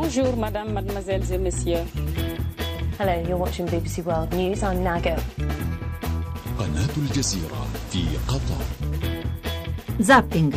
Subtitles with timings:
[0.00, 1.84] Bonjour, madame, mademoiselles et messieurs.
[2.98, 4.62] Hello, you're watching BBC World News.
[4.62, 5.16] I'm Nago.
[6.58, 8.64] قناة الجزيرة في قطر
[10.00, 10.52] Zapping.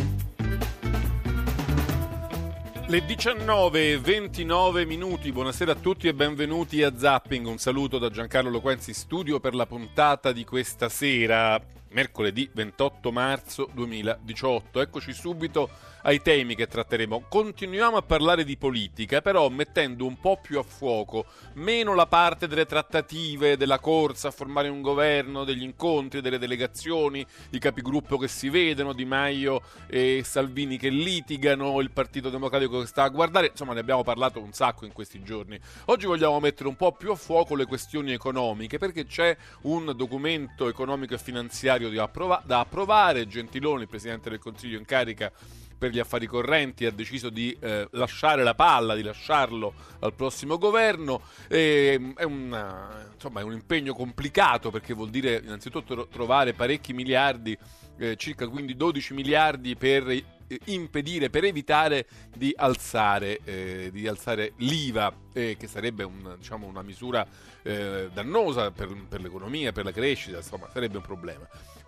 [2.88, 7.46] Le 19.29 minuti, buonasera a tutti e benvenuti a Zapping.
[7.46, 11.60] Un saluto da Giancarlo Loquenzi, studio per la puntata di questa sera,
[11.92, 14.80] mercoledì 28 marzo 2018.
[14.80, 15.70] Eccoci subito
[16.05, 17.25] ai temi che tratteremo.
[17.27, 22.47] Continuiamo a parlare di politica, però mettendo un po' più a fuoco, meno la parte
[22.47, 28.27] delle trattative, della corsa a formare un governo, degli incontri, delle delegazioni, i capigruppo che
[28.27, 33.47] si vedono, Di Maio e Salvini che litigano, il Partito Democratico che sta a guardare,
[33.47, 35.59] insomma ne abbiamo parlato un sacco in questi giorni.
[35.85, 40.67] Oggi vogliamo mettere un po' più a fuoco le questioni economiche perché c'è un documento
[40.67, 45.31] economico e finanziario da, approva- da approvare, Gentiloni, il Presidente del Consiglio in carica,
[45.77, 50.57] per gli affari correnti ha deciso di eh, lasciare la palla, di lasciarlo al prossimo
[50.57, 51.21] governo.
[51.47, 57.57] E, è, una, insomma, è, un impegno complicato perché vuol dire innanzitutto trovare parecchi miliardi,
[57.97, 60.23] eh, circa quindi 12 miliardi per eh,
[60.65, 66.81] impedire, per evitare di alzare, eh, di alzare l'IVA, eh, che sarebbe un, diciamo, una
[66.81, 67.25] misura
[67.65, 71.47] dannosa per, per l'economia, per la crescita, insomma sarebbe un problema.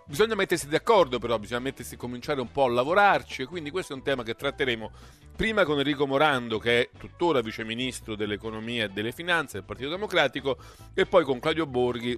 [0.09, 3.95] Bisogna mettersi d'accordo, però bisogna mettersi cominciare un po' a lavorarci e quindi questo è
[3.97, 4.89] un tema che tratteremo
[5.36, 10.58] prima con Enrico Morando, che è tuttora viceministro dell'economia e delle finanze del Partito Democratico,
[10.94, 12.17] e poi con Claudio Borghi,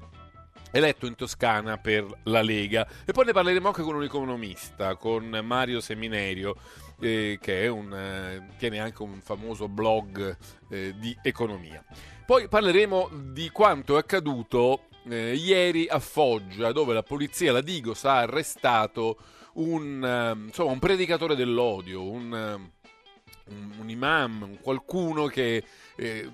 [0.72, 2.88] eletto in Toscana per la Lega.
[3.04, 6.58] E poi ne parleremo anche con un economista, con Mario Seminerio,
[7.00, 10.38] eh, che un, eh, tiene anche un famoso blog
[10.70, 11.84] eh, di economia.
[12.24, 18.04] Poi parleremo di quanto è accaduto eh, ieri a Foggia, dove la polizia, la Digos,
[18.06, 19.18] ha arrestato
[19.54, 25.64] un, uh, insomma, un predicatore dell'odio, un, uh, un, un, imam, un qualcuno che
[25.96, 26.30] eh,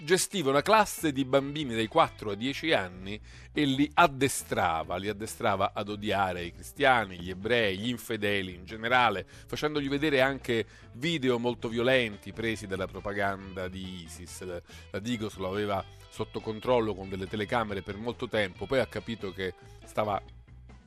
[0.00, 3.20] gestiva una classe di bambini dai 4 a 10 anni
[3.52, 9.26] e li addestrava, li addestrava ad odiare i cristiani, gli ebrei, gli infedeli in generale,
[9.26, 14.62] facendogli vedere anche video molto violenti presi dalla propaganda di ISIS.
[14.90, 19.32] La Digos lo aveva sotto controllo con delle telecamere per molto tempo, poi ha capito
[19.32, 20.22] che stava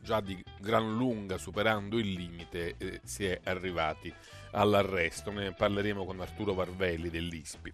[0.02, 4.12] già di gran lunga superando il limite e si è arrivati
[4.52, 5.32] all'arresto.
[5.32, 7.74] Ne parleremo con Arturo Varvelli dell'ISPI.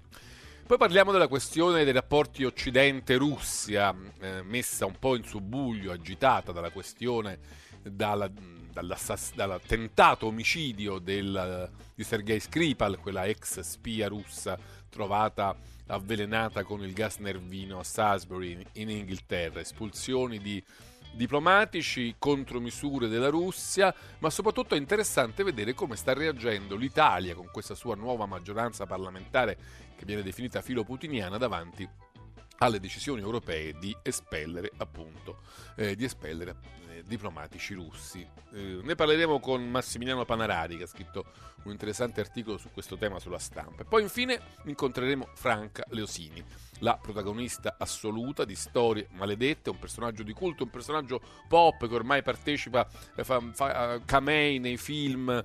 [0.67, 6.71] Poi parliamo della questione dei rapporti Occidente-Russia, eh, messa un po' in subbuglio, agitata dalla
[6.71, 7.39] questione,
[7.81, 8.29] dalla,
[8.73, 15.55] dal tentato omicidio del, di Sergei Skripal, quella ex spia russa trovata
[15.85, 20.61] avvelenata con il gas nervino a Salisbury in Inghilterra, espulsioni di
[21.13, 27.75] diplomatici, contromisure della Russia, ma soprattutto è interessante vedere come sta reagendo l'Italia con questa
[27.75, 29.57] sua nuova maggioranza parlamentare
[29.95, 31.87] che viene definita filoputiniana davanti
[32.59, 35.41] alle decisioni europee di espellere appunto
[35.75, 36.55] eh, di espellere
[37.05, 38.25] diplomatici russi.
[38.53, 41.25] Eh, ne parleremo con Massimiliano Panarari che ha scritto
[41.63, 43.81] un interessante articolo su questo tema sulla stampa.
[43.81, 46.43] E poi infine incontreremo Franca Leosini,
[46.79, 52.21] la protagonista assoluta di Storie Maledette, un personaggio di culto, un personaggio pop che ormai
[52.21, 55.43] partecipa, eh, fa, fa camei nei film eh,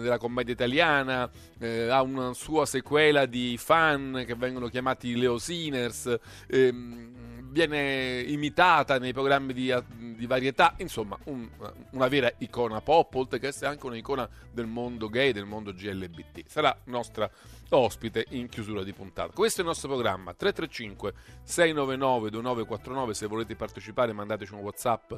[0.00, 6.16] della commedia italiana, eh, ha una sua sequela di fan che vengono chiamati Leosiners.
[6.48, 7.25] Ehm,
[7.56, 11.48] viene imitata nei programmi di, di varietà, insomma un,
[11.92, 16.44] una vera icona pop, oltre che essere anche un'icona del mondo gay, del mondo GLBT.
[16.46, 17.30] Sarà nostra
[17.70, 19.32] ospite in chiusura di puntata.
[19.32, 25.14] Questo è il nostro programma 335 699 2949, se volete partecipare mandateci un Whatsapp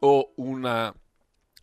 [0.00, 0.94] o una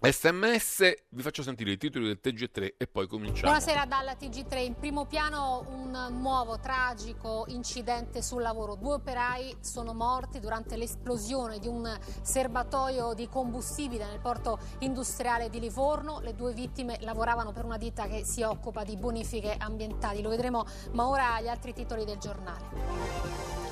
[0.02, 3.52] SMS, vi faccio sentire i titoli del TG3 e poi cominciamo.
[3.52, 4.58] Buonasera dalla TG3.
[4.58, 8.76] In primo piano un nuovo tragico incidente sul lavoro.
[8.76, 15.62] Due operai sono morti durante l'esplosione di un serbatoio di combustibile nel porto industriale di
[15.62, 16.20] Livorno.
[16.20, 20.22] Le due vittime lavoravano per una ditta che si occupa di bonifiche ambientali.
[20.22, 23.65] Lo vedremo, ma ora gli altri titoli del giornale.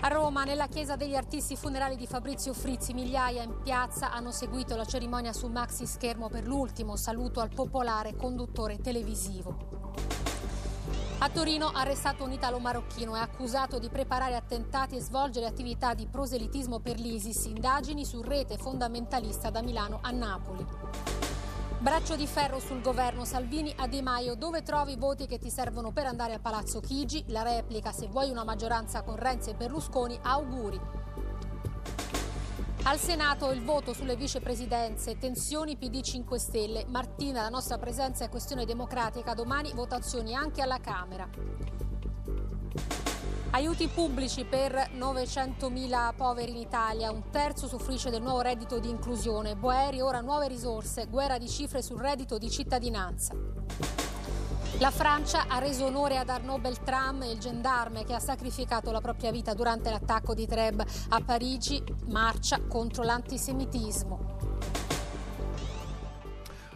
[0.00, 4.76] A Roma, nella chiesa degli artisti funerali di Fabrizio Frizzi, migliaia in piazza hanno seguito
[4.76, 9.56] la cerimonia sul maxi schermo per l'ultimo saluto al popolare conduttore televisivo.
[11.18, 16.78] A Torino arrestato un italo-marocchino è accusato di preparare attentati e svolgere attività di proselitismo
[16.78, 20.64] per l'ISIS, indagini su rete fondamentalista da Milano a Napoli.
[21.78, 25.50] Braccio di ferro sul governo Salvini a Di Maio, dove trovi i voti che ti
[25.50, 27.24] servono per andare a Palazzo Chigi?
[27.28, 30.80] La replica, se vuoi una maggioranza con Renzi e Berlusconi, auguri.
[32.84, 36.86] Al Senato il voto sulle vicepresidenze, tensioni PD 5 Stelle.
[36.88, 41.28] Martina, la nostra presenza è questione democratica, domani votazioni anche alla Camera.
[43.56, 49.56] Aiuti pubblici per 900.000 poveri in Italia, un terzo soffrisce del nuovo reddito di inclusione.
[49.56, 53.34] Boeri ora nuove risorse, guerra di cifre sul reddito di cittadinanza.
[54.78, 59.30] La Francia ha reso onore ad Arnaud Beltrame, il gendarme che ha sacrificato la propria
[59.30, 64.34] vita durante l'attacco di Treb a Parigi, marcia contro l'antisemitismo.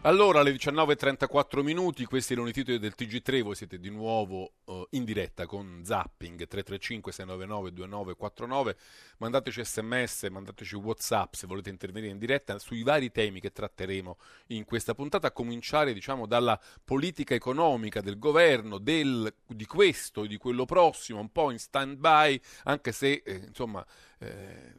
[0.04, 4.52] Allora, alle 19.34 minuti, questi erano i titoli del TG3, voi siete di nuovo
[4.90, 8.76] in diretta con Zapping 335-699-2949,
[9.18, 14.16] mandateci sms, mandateci whatsapp se volete intervenire in diretta sui vari temi che tratteremo
[14.48, 20.28] in questa puntata, a cominciare diciamo dalla politica economica del governo, del, di questo e
[20.28, 23.84] di quello prossimo, un po' in stand by, anche se eh, insomma
[24.22, 24.74] eh,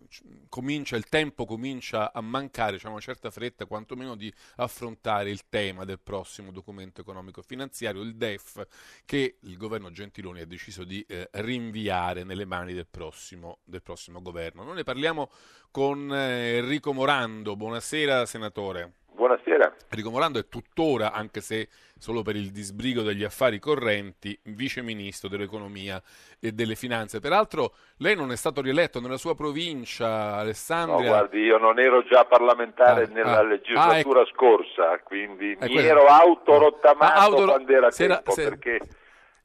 [0.50, 5.84] comincia, il tempo comincia a mancare, c'è una certa fretta quantomeno di affrontare il tema
[5.84, 8.68] del prossimo documento economico finanziario, il DEF,
[9.04, 14.22] che il governo Gentiloni ha deciso di eh, rinviare nelle mani del prossimo, del prossimo
[14.22, 14.64] governo.
[14.64, 15.32] Noi ne parliamo
[15.72, 17.56] con eh, Enrico Morando.
[17.56, 18.94] Buonasera senatore.
[19.14, 19.74] Buonasera.
[19.90, 21.68] Enrico Morando è tuttora, anche se
[21.98, 26.02] solo per il disbrigo degli affari correnti, vice ministro dell'economia
[26.40, 27.20] e delle finanze.
[27.20, 31.12] Peraltro lei non è stato rieletto nella sua provincia, Alessandria.
[31.12, 34.34] No, guardi, io non ero già parlamentare ah, nella ah, legislatura ah, ecco.
[34.34, 35.80] scorsa, quindi mi quello.
[35.80, 37.46] ero autorottamato ah, auto...
[37.46, 38.50] quando era sera, tempo, sera...
[38.50, 38.80] perché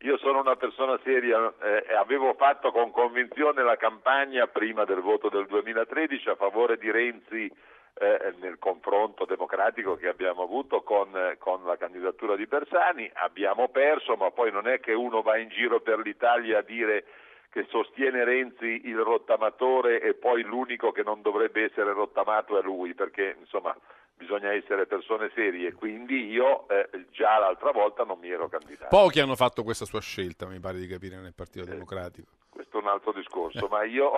[0.01, 5.01] io sono una persona seria eh, e avevo fatto con convinzione la campagna prima del
[5.01, 7.51] voto del 2013 a favore di Renzi
[7.99, 13.69] eh, nel confronto democratico che abbiamo avuto con, eh, con, la candidatura di Bersani, abbiamo
[13.69, 17.05] perso, ma poi non è che uno va in giro per l'Italia a dire
[17.51, 22.95] che sostiene Renzi il rottamatore e poi l'unico che non dovrebbe essere rottamato è lui,
[22.95, 23.77] perché insomma
[24.17, 28.89] bisogna essere persone serie, quindi io eh, già l'altra volta non mi ero candidato.
[28.89, 32.29] Pochi hanno fatto questa sua scelta, mi pare di capire, nel Partito eh, Democratico.
[32.69, 34.11] Questo è un altro discorso, ma io,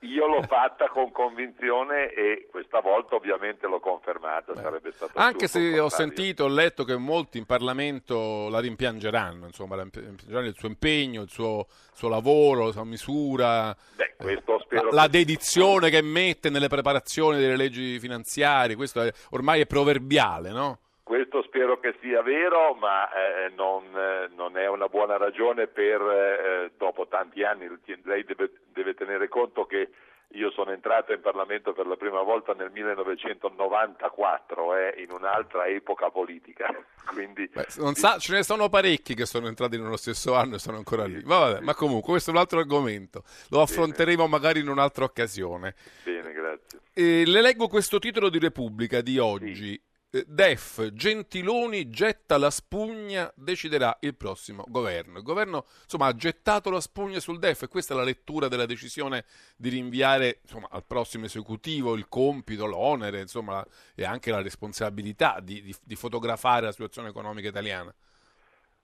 [0.00, 4.54] io, l'ho fatta con convinzione e questa volta ovviamente l'ho confermata.
[4.54, 9.74] Sarebbe stato Anche se ho sentito, ho letto che molti in Parlamento la rimpiangeranno, insomma,
[9.76, 13.76] rimpiangeranno il suo impegno, il suo, suo lavoro, la sua misura.
[13.96, 14.14] Beh,
[14.60, 19.66] spero la, la dedizione che mette nelle preparazioni delle leggi finanziarie, questo è, ormai è
[19.66, 20.78] proverbiale, no?
[21.06, 26.00] Questo spero che sia vero, ma eh, non, eh, non, è una buona ragione per,
[26.00, 27.68] eh, dopo tanti anni,
[28.02, 29.90] lei deve, deve, tenere conto che
[30.30, 36.10] io sono entrato in Parlamento per la prima volta nel 1994, eh, in un'altra epoca
[36.10, 36.74] politica.
[37.06, 40.78] Quindi, Beh, sa, ce ne sono parecchi che sono entrati nello stesso anno e sono
[40.78, 41.22] ancora sì, lì.
[41.22, 41.62] Vabbè, sì.
[41.62, 44.28] Ma comunque questo è un altro argomento, lo affronteremo Bene.
[44.28, 45.76] magari in un'altra occasione.
[46.02, 46.80] Bene, grazie.
[46.94, 49.54] le leggo questo titolo di Repubblica di oggi.
[49.54, 49.85] Sì.
[50.10, 55.18] Eh, DEF, Gentiloni getta la spugna, deciderà il prossimo governo.
[55.18, 58.66] Il governo insomma, ha gettato la spugna sul DEF e questa è la lettura della
[58.66, 59.24] decisione
[59.56, 63.64] di rinviare insomma, al prossimo esecutivo il compito, l'onere insomma,
[63.94, 67.92] e anche la responsabilità di, di, di fotografare la situazione economica italiana.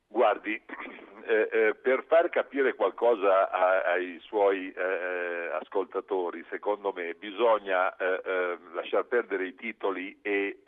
[0.08, 0.60] Guardi,
[1.26, 7.94] eh, eh, per far capire qualcosa a, ai suoi eh, eh ascoltatori, secondo me bisogna
[7.96, 10.58] eh, eh, lasciar perdere i titoli e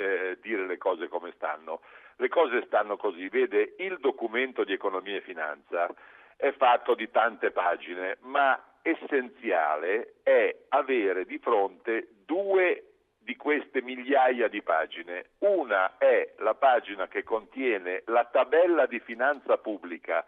[0.41, 1.81] dire le cose come stanno.
[2.17, 5.93] Le cose stanno così, vede, il documento di economia e finanza
[6.37, 12.95] è fatto di tante pagine, ma essenziale è avere di fronte due
[13.25, 15.31] di queste migliaia di pagine.
[15.39, 20.25] Una è la pagina che contiene la tabella di finanza pubblica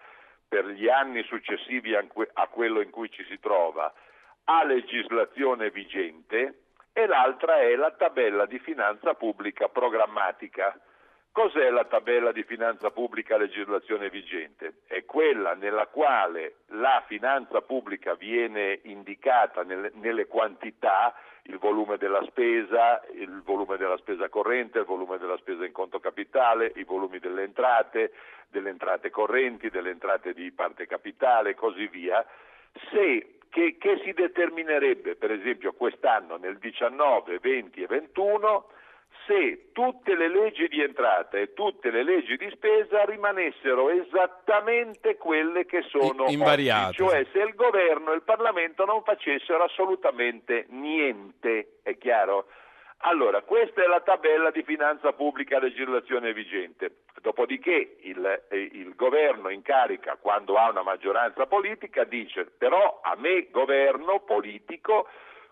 [0.48, 3.92] per gli anni successivi a quello in cui ci si trova
[4.44, 6.60] a legislazione vigente
[6.92, 10.78] e l'altra è la tabella di finanza pubblica programmatica.
[11.30, 14.80] Cos'è la tabella di finanza pubblica a legislazione vigente?
[14.86, 21.14] È quella nella quale la finanza pubblica viene indicata nelle, quantità
[21.48, 26.00] il volume della spesa, il volume della spesa corrente, il volume della spesa in conto
[26.00, 28.12] capitale, i volumi delle entrate,
[28.48, 32.24] delle entrate correnti, delle entrate di parte capitale e così via,
[32.90, 38.66] se, che, che si determinerebbe per esempio quest'anno nel 19, 20 e 21
[39.26, 45.66] se tutte le leggi di entrata e tutte le leggi di spesa rimanessero esattamente quelle
[45.66, 51.78] che sono invariate, oggi, cioè se il governo e il Parlamento non facessero assolutamente niente,
[51.82, 52.46] è chiaro?
[53.00, 57.02] Allora, questa è la tabella di finanza pubblica a legislazione vigente.
[57.20, 63.14] Dopodiché il, eh, il, governo in carica, quando ha una maggioranza politica, dice però a
[63.16, 65.08] me governo politico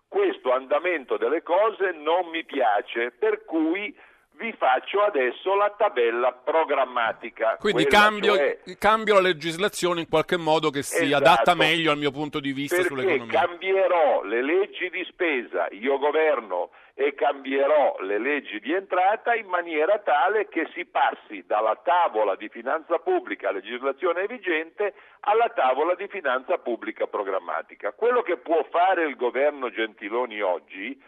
[0.09, 3.95] questo andamento delle cose non mi piace, per cui
[4.37, 7.57] vi faccio adesso la tabella programmatica.
[7.59, 11.17] Quindi cambio, cioè- cambio la legislazione in qualche modo che si Esatto.
[11.25, 13.41] adatta meglio al mio punto di vista perché sull'economia.
[13.41, 19.99] cambierò le leggi di spesa, io governo e cambierò le leggi di entrata in maniera
[19.99, 26.07] tale che si passi dalla tavola di finanza pubblica a legislazione vigente alla tavola di
[26.07, 27.93] finanza pubblica programmatica.
[27.93, 31.03] Quello che può fare il governo Gentiloni oggi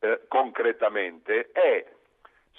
[0.00, 1.86] eh, concretamente è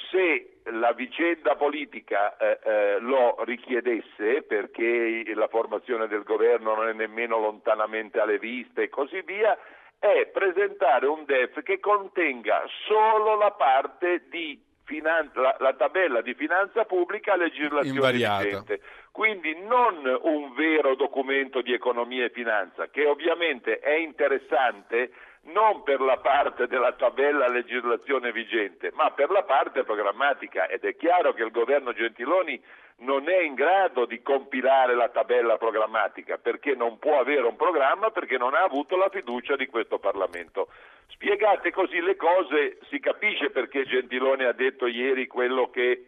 [0.10, 6.94] se la vicenda politica eh, eh, lo richiedesse, perché la formazione del governo non è
[6.94, 9.58] nemmeno lontanamente alle viste e così via,
[10.01, 16.34] è presentare un DEF che contenga solo la parte di finanza, la, la tabella di
[16.34, 18.43] finanza pubblica a legislazione Invariata.
[18.43, 18.81] vigente.
[19.12, 25.12] Quindi non un vero documento di economia e finanza, che ovviamente è interessante
[25.43, 30.96] non per la parte della tabella legislazione vigente, ma per la parte programmatica ed è
[30.96, 32.60] chiaro che il governo Gentiloni
[33.01, 38.10] non è in grado di compilare la tabella programmatica perché non può avere un programma
[38.12, 40.67] perché non ha avuto la fiducia di questo Parlamento.
[41.08, 46.05] Spiegate così le cose si capisce perché Gentiloni ha detto ieri quello che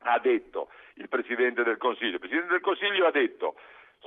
[0.00, 2.14] ha detto il Presidente del Consiglio.
[2.14, 3.54] Il Presidente del Consiglio ha detto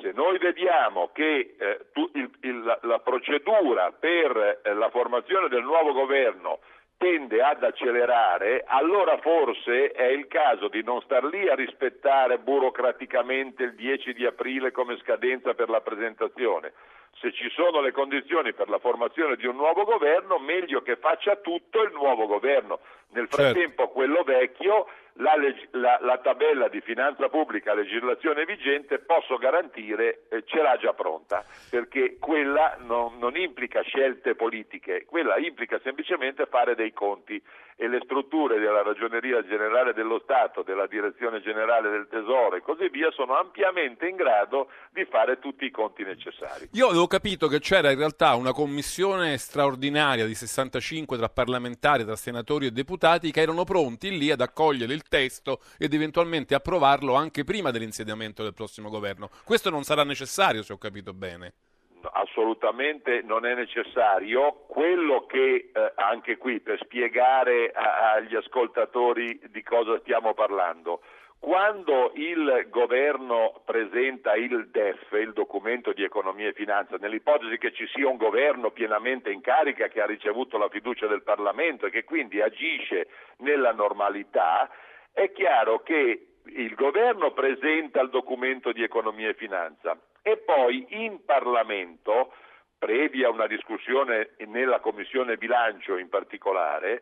[0.02, 5.48] se noi vediamo che eh, tu- il- il- la, la procedura per eh, la formazione
[5.50, 6.60] del nuovo governo
[7.00, 13.64] tende ad accelerare, allora forse è il caso di non star lì a rispettare burocraticamente
[13.64, 16.74] il 10 di aprile come scadenza per la presentazione.
[17.14, 21.36] Se ci sono le condizioni per la formazione di un nuovo governo, meglio che faccia
[21.38, 22.80] tutto il nuovo governo.
[23.12, 23.36] Nel Certo.
[23.44, 25.34] frattempo quello vecchio, la,
[25.72, 30.94] la- la tabella di finanza pubblica a legislazione vigente, posso garantire, eh, ce l'ha già
[30.94, 37.42] pronta, perché quella non, non implica scelte politiche, quella implica semplicemente fare dei conti
[37.82, 42.90] e le strutture della Ragioneria Generale dello Stato, della Direzione Generale del Tesoro e così
[42.90, 46.68] via sono ampiamente in grado di fare tutti i conti necessari.
[46.74, 52.18] Io avevo capito che c'era in realtà una commissione straordinaria di 65 tra parlamentari, tra
[52.18, 57.46] senatori e deputati che erano pronti lì ad accogliere il testo ed eventualmente approvarlo anche
[57.46, 59.30] prima dell'insediamento del prossimo governo.
[59.46, 61.54] Questo non sarà necessario, se ho capito bene.
[62.02, 64.66] Assolutamente non è necessario.
[64.68, 71.02] Quello che eh, anche qui per spiegare a- agli ascoltatori di cosa stiamo parlando,
[71.40, 77.88] quando il governo presenta il DEF, il documento di economia e finanza, nell'ipotesi che ci
[77.88, 82.04] sia un governo pienamente in carica che ha ricevuto la fiducia del Parlamento e che
[82.04, 84.70] quindi agisce nella normalità,
[85.14, 91.24] è chiaro che il governo presenta il documento di economia e finanza e poi in
[91.24, 92.34] Parlamento,
[92.78, 97.02] previa una discussione nella Commissione bilancio in particolare,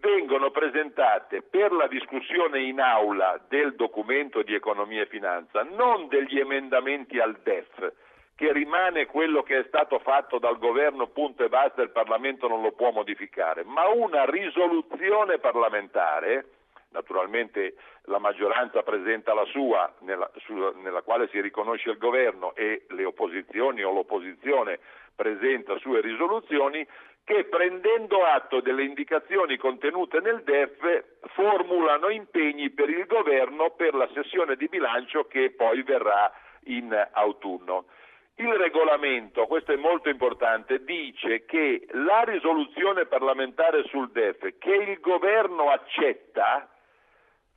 [0.00, 6.38] vengono presentate per la discussione in aula del documento di economia e finanza non degli
[6.38, 7.92] emendamenti al DEF,
[8.34, 12.62] che rimane quello che è stato fatto dal governo punto e basta, il Parlamento non
[12.62, 16.50] lo può modificare, ma una risoluzione parlamentare
[16.96, 17.74] naturalmente
[18.04, 23.04] la maggioranza presenta la sua, nella, su- nella quale si riconosce il governo e le
[23.04, 24.78] opposizioni o l'opposizione
[25.14, 26.86] presenta sue risoluzioni,
[27.26, 31.04] che prendendo atto delle indicazioni contenute nel DEF
[31.34, 36.32] formulano impegni per il governo per la sessione di bilancio che poi verrà
[36.66, 37.86] in autunno.
[38.36, 45.00] Il regolamento, questo è molto importante, dice che la risoluzione parlamentare sul DEF che il
[45.00, 46.70] governo accetta,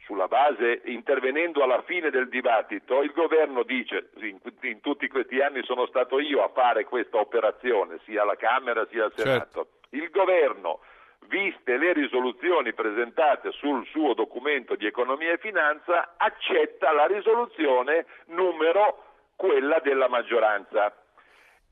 [0.09, 5.63] sulla base, intervenendo alla fine del dibattito, il governo dice, in, in tutti questi anni
[5.63, 10.79] sono stato io a fare questa operazione, sia alla Camera sia al Senato, il governo,
[11.27, 19.03] viste le risoluzioni presentate sul suo documento di economia e finanza, accetta la risoluzione numero
[19.35, 20.91] quella della maggioranza.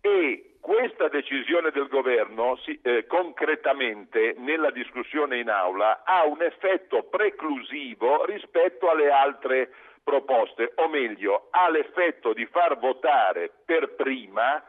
[0.09, 7.03] E questa decisione del governo si- eh, concretamente nella discussione in aula ha un effetto
[7.03, 9.69] preclusivo rispetto alle altre
[10.05, 14.63] proposte, o meglio, ha l'effetto di far votare per prima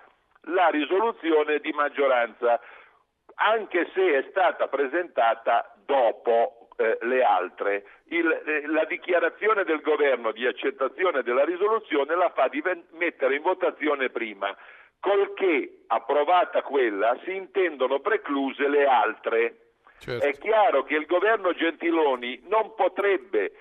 [0.47, 2.61] la risoluzione di maggioranza,
[3.37, 7.85] anche se è stata presentata dopo eh, le altre.
[8.07, 13.43] Il- eh, la dichiarazione del governo di accettazione della risoluzione la fa diven- mettere in
[13.43, 14.57] votazione prima,
[15.01, 19.57] col che approvata quella si intendono precluse le altre.
[19.99, 20.25] Certo.
[20.25, 23.53] È chiaro che il governo Gentiloni non potrebbe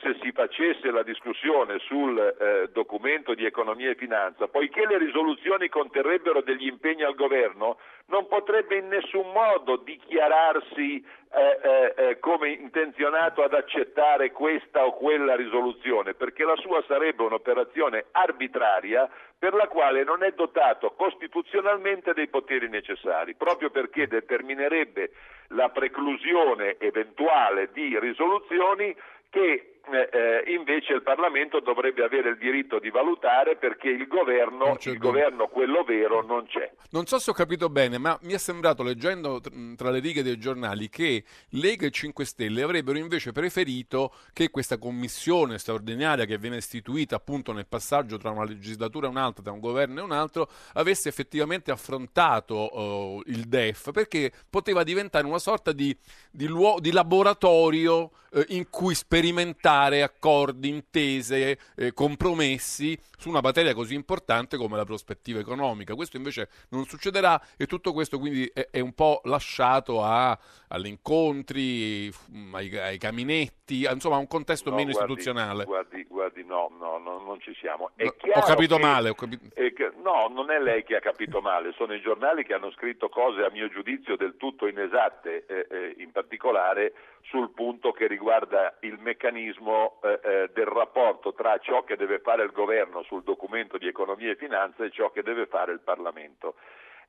[0.00, 5.68] se si facesse la discussione sul eh, documento di economia e finanza, poiché le risoluzioni
[5.68, 12.50] conterrebbero degli impegni al governo, non potrebbe in nessun modo dichiararsi eh, eh, eh, come
[12.50, 19.08] intenzionato ad accettare questa o quella risoluzione, perché la sua sarebbe un'operazione arbitraria
[19.38, 25.12] per la quale non è dotato costituzionalmente dei poteri necessari, proprio perché determinerebbe
[25.48, 28.94] la preclusione eventuale di risoluzioni
[29.30, 34.78] che eh, eh, invece il Parlamento dovrebbe avere il diritto di valutare perché il governo,
[34.80, 36.72] il governo, quello vero, non c'è.
[36.90, 39.40] Non so se ho capito bene, ma mi è sembrato, leggendo
[39.76, 44.78] tra le righe dei giornali, che Lega e 5 Stelle avrebbero invece preferito che questa
[44.78, 49.60] commissione straordinaria che viene istituita appunto nel passaggio tra una legislatura e un'altra, tra un
[49.60, 55.72] governo e un altro, avesse effettivamente affrontato uh, il DEF, perché poteva diventare una sorta
[55.72, 55.94] di,
[56.30, 63.40] di, luo- di laboratorio uh, in cui sperimentare trovare accordi, intese, eh, compromessi su una
[63.40, 65.94] materia così importante come la prospettiva economica.
[65.94, 70.38] Questo invece non succederà e tutto questo quindi è, è un po' lasciato a,
[70.68, 72.12] agli incontri,
[72.52, 75.64] ai, ai, caminetti, insomma a un contesto no, meno guardi, istituzionale.
[75.64, 77.84] Guardi, guardi no, no, no, non ci siamo.
[77.84, 79.08] Ho capito che, male.
[79.10, 79.48] Ho capito...
[79.52, 83.08] Che, no, non è lei che ha capito male, sono i giornali che hanno scritto
[83.08, 88.76] cose a mio giudizio del tutto inesatte, eh, eh, in particolare sul punto che riguarda
[88.80, 93.76] il meccanismo eh, eh, del rapporto tra ciò che deve fare il governo sul documento
[93.78, 96.54] di economia e finanza e ciò che deve fare il Parlamento.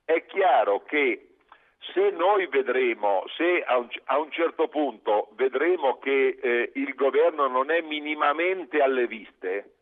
[0.04, 1.35] È chiaro che
[1.94, 7.48] se noi vedremo, se a un, a un certo punto vedremo che eh, il governo
[7.48, 9.74] non è minimamente alle viste,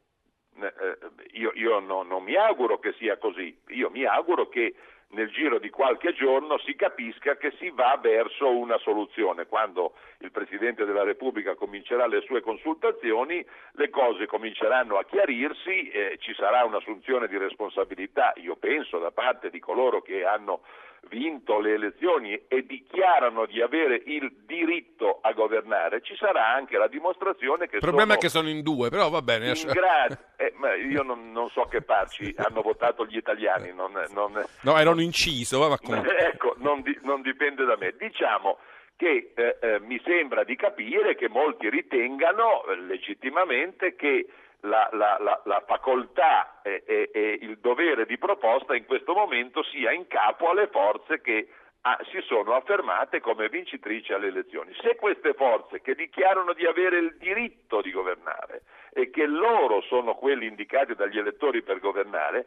[0.60, 0.98] eh, eh,
[1.34, 4.76] io, io no, non mi auguro che sia così, io mi auguro che
[5.14, 9.46] nel giro di qualche giorno si capisca che si va verso una soluzione.
[9.46, 16.18] Quando il Presidente della Repubblica comincerà le sue consultazioni, le cose cominceranno a chiarirsi, eh,
[16.20, 20.62] ci sarà un'assunzione di responsabilità, io penso, da parte di coloro che hanno
[21.10, 26.88] vinto le elezioni e dichiarano di avere il diritto a governare, ci sarà anche la
[26.88, 29.50] dimostrazione che il problema è che sono in due, però va bene.
[29.50, 30.54] In grado, eh,
[30.90, 33.74] io non, non, so che parci hanno votato gli italiani.
[33.74, 35.60] Non, non, no, erano inciso.
[35.60, 35.78] Va,
[36.18, 37.94] ecco, non, di, non, dipende da me.
[37.98, 38.58] Diciamo
[38.96, 44.28] che eh, eh, mi sembra di capire che molti ritengano eh, legittimamente che
[44.64, 49.64] la, la, la, la facoltà e, e, e, il dovere di proposta in questo momento
[49.64, 51.50] sia in capo alle forze che
[51.82, 54.74] ah, si sono affermate come vincitrici alle elezioni.
[54.82, 60.16] Se queste forze che dichiarano di avere il diritto di governare e che loro sono
[60.16, 62.46] quelli indicati dagli elettori per governare,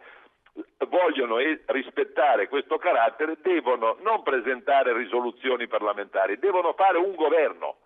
[0.88, 7.76] vogliono rispettare questo carattere, devono non presentare risoluzioni parlamentari, devono fare un governo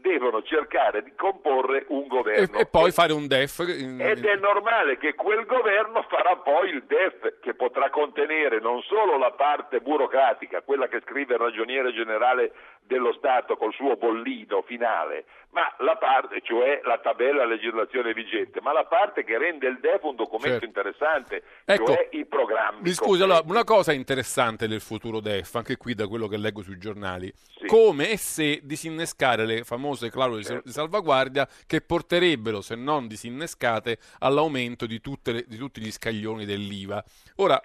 [0.00, 2.58] devono cercare di comporre un governo.
[2.58, 3.60] E, e poi fare un DEF.
[3.60, 9.18] Ed è normale che quel governo farà poi il DEF che potrà contenere non solo
[9.18, 12.52] la parte burocratica, quella che scrive il ragioniere generale
[12.88, 18.72] dello Stato col suo bollino finale, ma la parte, cioè la tabella legislazione vigente, ma
[18.72, 20.64] la parte che rende il DEF un documento certo.
[20.64, 22.80] interessante, ecco, cioè i programmi.
[22.82, 26.62] Mi scusi, allora, una cosa interessante del futuro DEF, anche qui da quello che leggo
[26.62, 27.66] sui giornali, sì.
[27.66, 30.62] come e se disinnescare le famose clausole certo.
[30.64, 37.04] di salvaguardia che porterebbero, se non disinnescate, all'aumento di, le, di tutti gli scaglioni dell'IVA.
[37.36, 37.60] Ora,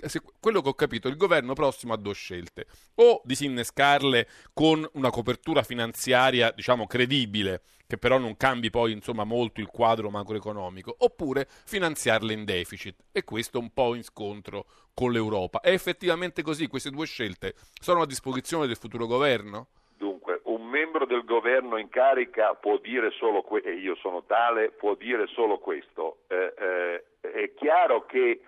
[0.00, 4.86] se, quello che ho capito, il governo prossimo ha due scelte, o disinnescarle con con
[4.92, 10.94] una copertura finanziaria, diciamo, credibile, che però non cambi poi insomma molto il quadro macroeconomico,
[10.98, 15.60] oppure finanziarle in deficit e questo un po' in scontro con l'Europa.
[15.60, 16.66] È effettivamente così?
[16.66, 19.68] Queste due scelte sono a disposizione del futuro governo?
[19.96, 24.70] Dunque, un membro del governo in carica può dire solo questo, e io sono tale,
[24.70, 26.18] può dire solo questo.
[26.28, 28.42] Eh, eh, è chiaro che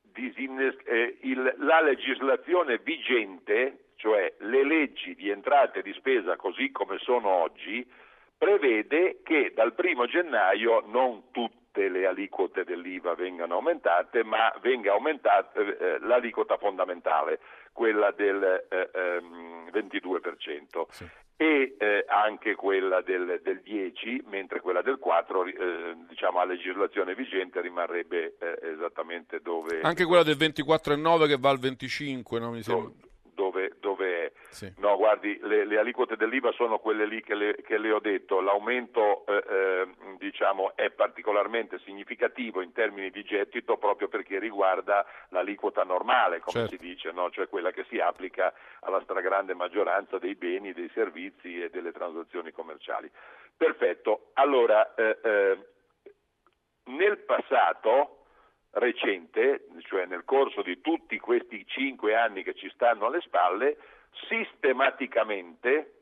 [0.00, 6.70] disinnes- eh, il, la legislazione vigente cioè le leggi di entrata e di spesa così
[6.70, 7.90] come sono oggi,
[8.36, 15.58] prevede che dal primo gennaio non tutte le aliquote dell'IVA vengano aumentate, ma venga aumentata
[15.58, 17.40] eh, l'aliquota fondamentale,
[17.72, 20.82] quella del eh, ehm, 22%.
[20.90, 21.08] Sì.
[21.36, 27.14] E eh, anche quella del, del, 10, mentre quella del 4, eh, diciamo a legislazione
[27.14, 29.80] vigente, rimarrebbe eh, esattamente dove.
[29.80, 32.50] Anche quella del 24,9 che va al 25, no?
[32.50, 32.92] Mi sembra.
[33.34, 34.72] Dove, dove Sì.
[34.78, 38.40] No, guardi, le, le aliquote dell'IVA sono quelle lì che le, che le ho detto.
[38.40, 45.82] L'aumento eh, eh, diciamo, è particolarmente significativo in termini di gettito proprio perché riguarda l'aliquota
[45.82, 46.76] normale, come Certo.
[46.76, 47.30] si dice, no?
[47.30, 52.52] cioè quella che si applica alla stragrande maggioranza dei beni, dei servizi e delle transazioni
[52.52, 53.10] commerciali.
[53.56, 54.30] Perfetto.
[54.34, 55.58] Allora, eh, eh,
[56.84, 58.23] nel passato
[58.74, 63.76] recente, cioè nel corso di tutti questi cinque anni che ci stanno alle spalle,
[64.28, 65.92] sistematicamente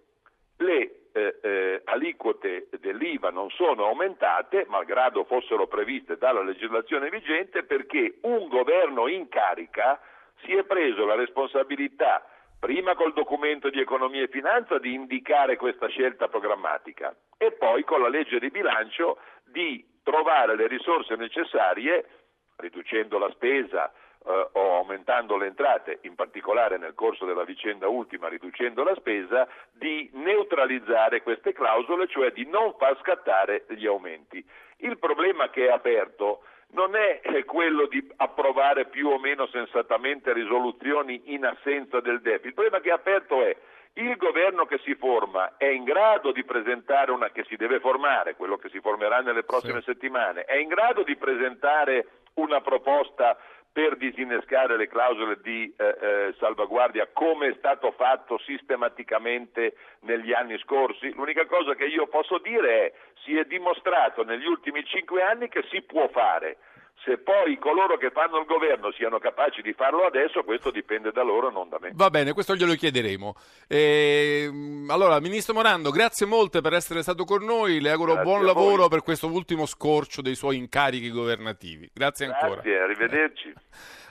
[0.58, 8.18] le eh, eh, aliquote dell'IVA non sono aumentate, malgrado fossero previste dalla legislazione vigente, perché
[8.22, 10.00] un governo in carica
[10.44, 12.26] si è preso la responsabilità,
[12.58, 18.00] prima col documento di economia e finanza, di indicare questa scelta programmatica e poi con
[18.00, 22.21] la legge di bilancio di trovare le risorse necessarie,
[22.62, 23.92] riducendo la spesa
[24.25, 29.46] eh, o aumentando le entrate, in particolare nel corso della vicenda ultima riducendo la spesa,
[29.72, 34.44] di neutralizzare queste clausole, cioè di non far scattare gli aumenti.
[34.79, 40.33] Il problema che è aperto non è eh, quello di approvare più o meno sensatamente
[40.33, 43.55] risoluzioni in assenza del DEF, il problema che è aperto è
[43.94, 48.37] il governo che si forma è in grado di presentare una che si deve formare,
[48.37, 53.37] quello che si formerà nelle prossime settimane, è in grado di presentare una proposta
[53.73, 60.59] per disinnescare le clausole di eh, eh, salvaguardia come è stato fatto sistematicamente negli anni
[60.59, 61.11] scorsi?
[61.14, 62.92] L'unica cosa che io posso dire è
[63.25, 66.59] si è dimostrato negli ultimi cinque anni che si può fare.
[67.05, 71.22] Se poi coloro che fanno il governo siano capaci di farlo adesso, questo dipende da
[71.22, 71.90] loro, non da me.
[71.94, 73.35] Va bene, questo glielo chiederemo.
[73.66, 77.81] Ehm, allora, Ministro Morando, grazie molte per essere stato con noi.
[77.81, 78.46] Le auguro Grazie buon voi.
[78.55, 81.90] lavoro per questo ultimo scorcio dei suoi incarichi governativi.
[81.92, 82.61] Grazie ancora.
[82.61, 83.52] Grazie, arrivederci.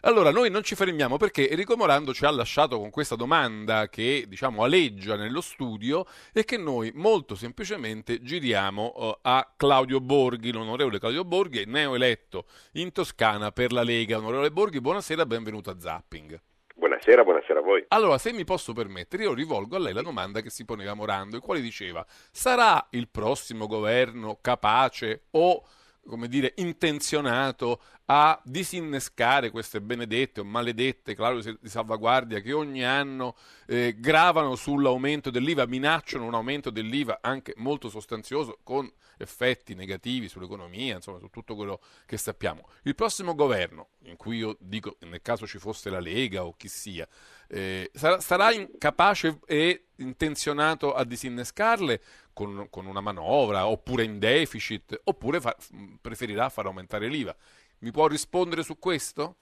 [0.03, 4.25] Allora, noi non ci fermiamo perché Enrico Morando ci ha lasciato con questa domanda che,
[4.27, 10.97] diciamo, aleggia nello studio e che noi molto semplicemente giriamo eh, a Claudio Borghi, l'onorevole
[10.97, 14.17] Claudio Borghi, neoeletto in Toscana per la Lega.
[14.17, 16.39] Onorevole Borghi, buonasera, benvenuto a Zapping.
[16.75, 17.83] Buonasera, buonasera a voi.
[17.89, 21.35] Allora, se mi posso permettere, io rivolgo a lei la domanda che si poneva Morando,
[21.35, 25.65] il quale diceva: sarà il prossimo governo capace o,
[26.05, 33.35] come dire, intenzionato a disinnescare queste benedette o maledette clausole di salvaguardia che ogni anno
[33.67, 40.95] eh, gravano sull'aumento dell'IVA, minacciano un aumento dell'IVA anche molto sostanzioso con effetti negativi sull'economia,
[40.95, 42.69] insomma, su tutto quello che sappiamo.
[42.83, 46.67] Il prossimo governo, in cui io dico, nel caso ci fosse la Lega o chi
[46.67, 47.07] sia,
[47.47, 52.01] eh, sarà, sarà in- capace e intenzionato a disinnescarle
[52.33, 55.55] con, con una manovra oppure in deficit oppure fa-
[56.01, 57.35] preferirà far aumentare l'IVA.
[57.79, 59.35] Mi può rispondere su questo?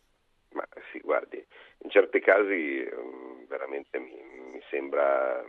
[0.51, 1.45] Ma sì, guardi,
[1.83, 4.15] in certi casi mm, veramente mi,
[4.53, 5.43] mi sembra,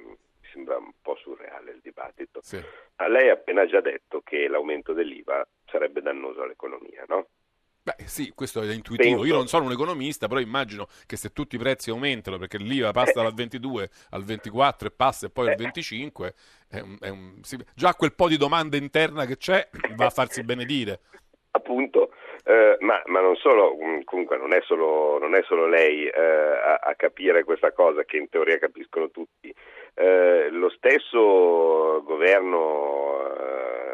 [0.52, 2.40] sembra un po' surreale il dibattito.
[2.42, 2.60] Sì.
[3.08, 7.28] Lei ha appena già detto che l'aumento dell'IVA sarebbe dannoso all'economia, no?
[7.82, 9.08] Beh, sì, questo è intuitivo.
[9.16, 12.58] Penso- Io non sono un economista, però immagino che se tutti i prezzi aumentano perché
[12.58, 15.56] l'IVA passa dal 22 al 24 e passa e poi al Eh.
[15.56, 16.34] 25,
[16.68, 20.10] è un- è un- sì, già quel po' di domanda interna che c'è va a
[20.10, 21.00] farsi benedire.
[21.52, 22.12] Appunto,
[22.44, 26.20] eh, ma, ma non solo, mm, comunque non è solo, non è solo lei eh,
[26.20, 29.54] a, a capire questa cosa che in teoria capiscono tutti.
[29.94, 33.90] Eh, lo stesso governo eh,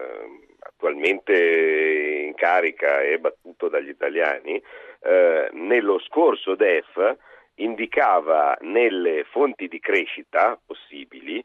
[0.61, 4.63] attualmente in carica e battuto dagli italiani,
[5.01, 7.17] eh, nello scorso DEF
[7.57, 11.43] indicava nelle fonti di crescita possibili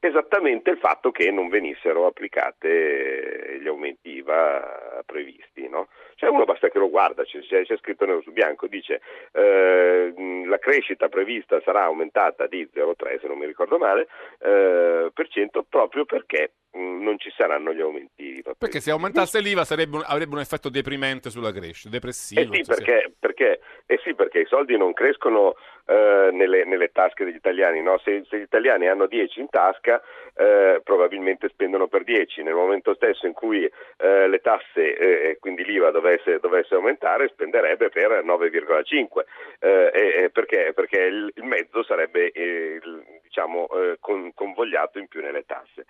[0.00, 5.68] esattamente il fatto che non venissero applicate gli aumenti IVA previsti.
[5.68, 5.88] No?
[6.20, 9.00] Cioè uno basta che lo guarda, c'è, c'è- scritto nero su bianco, dice
[9.32, 10.12] eh,
[10.46, 14.06] la crescita prevista sarà aumentata di 0,3 se non mi ricordo male,
[14.38, 18.42] eh, per cento proprio perché mh, non ci saranno gli aumenti.
[18.58, 22.52] Perché se aumentasse l'IVA sarebbe un- avrebbe un effetto deprimente sulla crescita, depressivo.
[22.52, 25.54] Eh sì, so se- perché, perché- eh sì, perché i soldi non crescono
[25.86, 27.98] eh, nelle, nelle tasche degli italiani, no?
[28.04, 30.00] se, se gli italiani hanno 10 in tasca
[30.36, 35.90] eh, probabilmente spendono per 10, nel momento stesso in cui eh, le tasse quindi l'IVA
[36.10, 39.24] dovesse, dovesse aumentare spenderebbe per 9,5
[39.60, 42.80] eh, perché, perché il, mezzo sarebbe eh,
[43.22, 45.86] diciamo, eh, con- convogliato in più nelle tasse.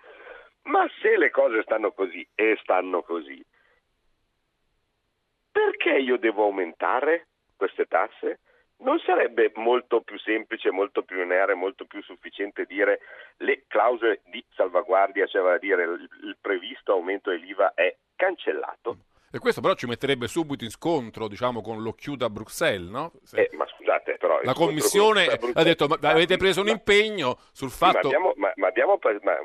[0.63, 3.43] Ma se le cose stanno così e stanno così,
[5.51, 8.39] perché io devo aumentare queste tasse?
[8.81, 12.99] Non sarebbe molto più semplice, molto più lineare, molto più sufficiente dire
[13.37, 18.97] le clausole di salvaguardia, cioè vale a dire il previsto aumento dell'IVA è cancellato?
[19.33, 23.13] E questo però ci metterebbe subito in scontro, diciamo, con l'occhiuta a Bruxelles, no?
[23.23, 27.69] Se- Eh, ma scusate, però la Commissione ha detto ma avete preso un impegno sul
[27.69, 28.09] fatto...
[28.09, 29.37] Sì, ma abbiamo, ma, ma abbiamo ma,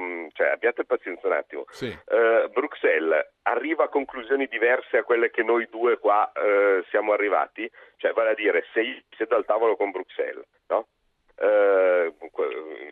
[0.00, 1.64] mm, cioè, abbiate pazienza un attimo.
[1.70, 1.86] Sì.
[1.86, 7.70] Uh, Bruxelles arriva a conclusioni diverse a quelle che noi due qua uh, siamo arrivati?
[7.98, 10.88] Cioè, vale a dire, se io siedo al tavolo con Bruxelles, no?
[11.36, 12.12] Uh,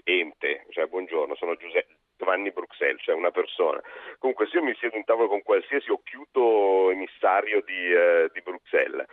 [0.05, 3.81] ente, cioè, buongiorno, sono Giuseppe, Giovanni Bruxelles, cioè una persona.
[4.19, 9.07] Comunque se io mi siedo in tavola con qualsiasi occhiuto emissario di, eh, di Bruxelles,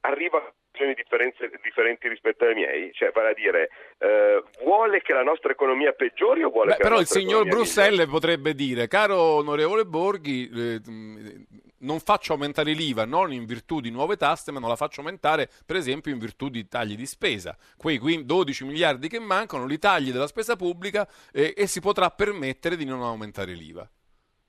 [0.00, 0.94] arriva conclusioni
[1.62, 6.42] differenti rispetto ai miei, cioè vale a dire eh, vuole che la nostra economia peggiori
[6.42, 8.10] o vuole Beh, che però il signor Bruxelles migliori?
[8.10, 10.80] potrebbe dire caro onorevole Borghi eh,
[11.80, 15.48] non faccio aumentare l'IVA non in virtù di nuove tasse, ma non la faccio aumentare,
[15.64, 17.56] per esempio, in virtù di tagli di spesa.
[17.76, 22.76] Quei 12 miliardi che mancano, li tagli della spesa pubblica eh, e si potrà permettere
[22.76, 23.88] di non aumentare l'IVA.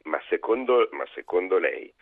[0.03, 1.93] Ma secondo, ma secondo lei,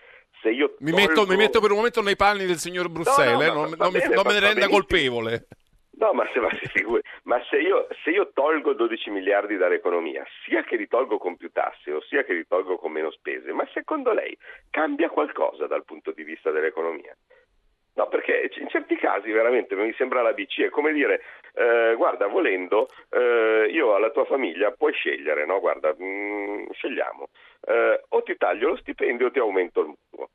[0.41, 1.07] se io Mi, tolgo...
[1.07, 3.75] metto, mi metto per un momento nei panni del signor Bruxelles, no, eh, ma- non,
[3.77, 4.69] non mi, non me ne renda benissimo.
[4.69, 5.47] colpevole.
[5.99, 10.63] No, ma se, ma figuri- ma se io, se io tolgo 12 miliardi dall'economia, sia
[10.63, 13.67] che li tolgo con più tasse o sia che li tolgo con meno spese, ma
[13.73, 14.35] secondo lei
[14.69, 17.13] cambia qualcosa dal punto di vista dell'economia?
[17.95, 21.21] No, perché in certi casi veramente mi sembra la BCE, è come dire,
[21.53, 25.59] eh, guarda, volendo, eh, io alla tua famiglia puoi scegliere, no?
[25.59, 27.27] Guarda, mm, scegliamo,
[27.61, 30.29] Eh, o ti taglio lo stipendio o ti aumento il mutuo.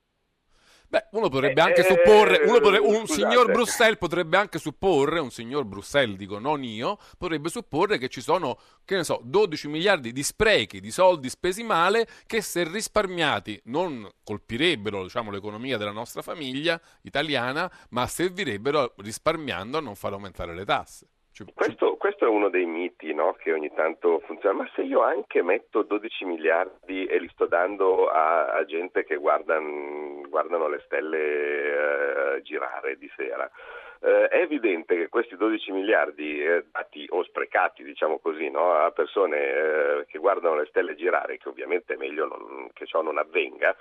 [0.94, 3.20] Beh, uno potrebbe Eh, anche eh, supporre, potrebbe- un scusate.
[3.20, 8.20] signor Bruxelles potrebbe anche supporre, un signor Bruxelles dico non io, potrebbe supporre che ci
[8.20, 13.61] sono, che ne so, 12 miliardi di sprechi, di soldi spesi male, che se risparmiati
[13.64, 20.54] non colpirebbero diciamo, l'economia della nostra famiglia italiana, ma servirebbero risparmiando a non far aumentare
[20.54, 21.09] le tasse.
[21.52, 25.42] Questo, questo è uno dei miti no, che ogni tanto funziona, ma se io anche
[25.42, 32.36] metto 12 miliardi e li sto dando a, a gente che guardan- guardano le stelle
[32.36, 33.50] eh, girare di sera,
[34.00, 38.90] eh, è evidente che questi 12 miliardi eh, dati o sprecati, diciamo così, no, a
[38.92, 43.18] persone eh, che guardano le stelle girare, che ovviamente è meglio non- che ciò non
[43.18, 43.74] avvenga,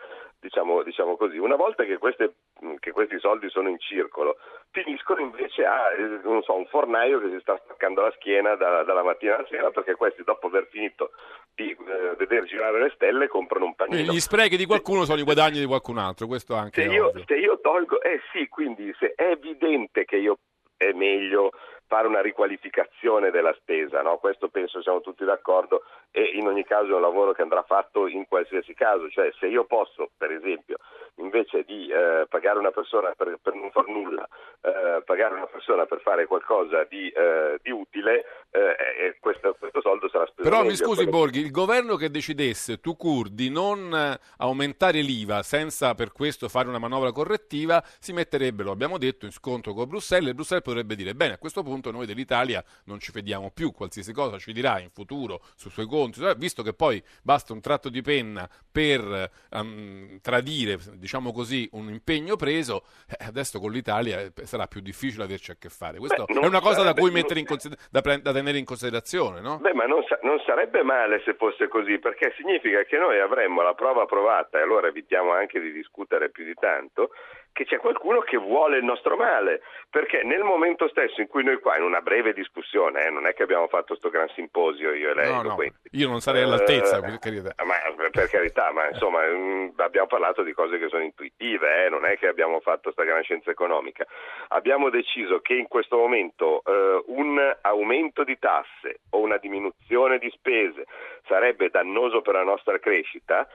[0.43, 2.33] diciamo, diciamo così, una volta che, queste-
[2.79, 4.37] che questi soldi sono in circolo,
[4.71, 8.83] finiscono invece a eh, non so, un fornaio che si sta staccando la schiena da-
[8.83, 11.11] dalla mattina alla sera perché questi dopo aver finito
[11.55, 14.11] di eh, vedere girare le stelle comprano un panino.
[14.11, 17.35] Gli sprechi di qualcuno sono i guadagni di qualcun altro, questo anche Se io, se
[17.35, 20.37] io tolgo, eh sì, quindi se è evidente che io
[20.75, 21.51] è meglio
[21.93, 24.17] fare una riqualificazione della spesa, no?
[24.17, 28.07] questo penso siamo tutti d'accordo e in ogni caso è un lavoro che andrà fatto
[28.07, 30.77] in qualsiasi caso, cioè se io posso per esempio
[31.17, 34.27] invece di eh, pagare una persona per, per non far nulla,
[34.61, 40.09] eh, pagare una persona per fare qualcosa di, eh, di utile, eh, questo, questo soldo
[40.09, 40.77] sarà speso Però mi meglio.
[40.77, 45.93] scusi Quello- Borghi, il governo che decidesse tu cur di non eh, aumentare l'IVA senza
[45.93, 50.29] per questo fare una manovra correttiva, si metterebbe, lo abbiamo detto, in scontro con Bruxelles
[50.29, 54.13] e Bruxelles potrebbe dire bene, a questo punto noi dell'Italia non ci vediamo più, qualsiasi
[54.13, 58.01] cosa ci dirà in futuro sui suoi conti, visto che poi basta un tratto di
[58.01, 64.67] penna per ehm, tradire, diciamo così, un impegno preso, eh, adesso con l'Italia eh, sarà
[64.67, 65.99] più difficile averci a che fare.
[65.99, 69.41] Non è una cosa da cui mettere in consider- da, pre- da tenere in considerazione,
[69.41, 69.57] no?
[69.57, 73.61] Beh, ma non, sa- non sarebbe male se fosse così, perché significa che noi avremmo
[73.61, 77.11] la prova provata, e allora evitiamo anche di discutere più di tanto,
[77.53, 81.59] che c'è qualcuno che vuole il nostro male, perché nel momento stesso in cui noi
[81.59, 85.11] qua, in una breve discussione, eh, non è che abbiamo fatto sto gran simposio io
[85.11, 85.89] e lei, No, no, Loquenti.
[85.91, 87.53] io non sarei all'altezza, Eh, per carità.
[87.63, 87.75] ma
[88.11, 92.17] per carità, ma insomma mm, abbiamo parlato di cose che sono intuitive, eh, non è
[92.17, 94.05] che abbiamo fatto sta gran scienza economica.
[94.49, 100.29] Abbiamo deciso che in questo momento eh, un aumento di tasse o una diminuzione di
[100.31, 100.85] spese
[101.27, 103.47] sarebbe dannoso per la nostra crescita.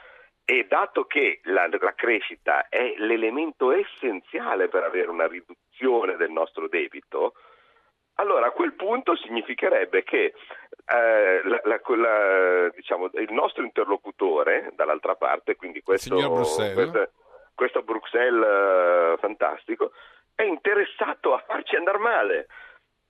[0.51, 6.69] E dato che la, la crescita è l'elemento essenziale per avere una riduzione del nostro
[6.69, 7.35] debito,
[8.15, 10.33] allora a quel punto significherebbe che
[10.87, 16.75] eh, la- la- diciamo, il nostro interlocutore dall'altra parte, quindi questo, Bruxelles.
[16.75, 17.11] questo,
[17.55, 19.93] questo Bruxelles eh, fantastico,
[20.35, 22.47] è interessato a farci andare male.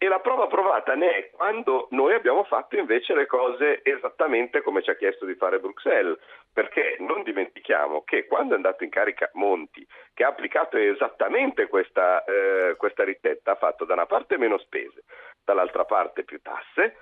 [0.01, 4.81] E la prova provata ne è quando noi abbiamo fatto invece le cose esattamente come
[4.81, 6.17] ci ha chiesto di fare Bruxelles,
[6.53, 9.85] perché non dimentichiamo che quando è andato in carica Monti,
[10.15, 15.03] che ha applicato esattamente questa, eh, questa ricetta, ha fatto da una parte meno spese,
[15.45, 16.97] dall'altra parte più tasse,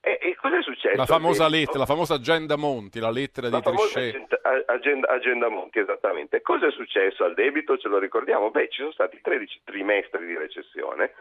[0.00, 0.96] e, e cosa è successo?
[0.96, 4.14] La famosa lettera, la famosa agenda Monti, la lettera La di Trichet.
[4.14, 6.40] agenda, agenda- agenda Monti, esattamente.
[6.40, 7.76] Cosa è successo al debito?
[7.76, 8.52] Ce lo ricordiamo?
[8.52, 11.14] Beh, ci sono stati 13 trimestri di recessione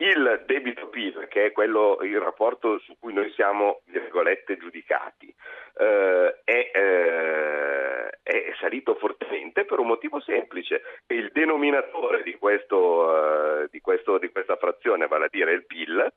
[0.00, 5.32] il debito PIL, che è quello, il rapporto su cui noi siamo, virgolette, giudicati,
[5.78, 13.62] eh, è, eh, è, salito fortemente per un motivo semplice, che il denominatore di, questo,
[13.62, 16.12] eh, di, questo, di questa frazione, vale a dire il PIL,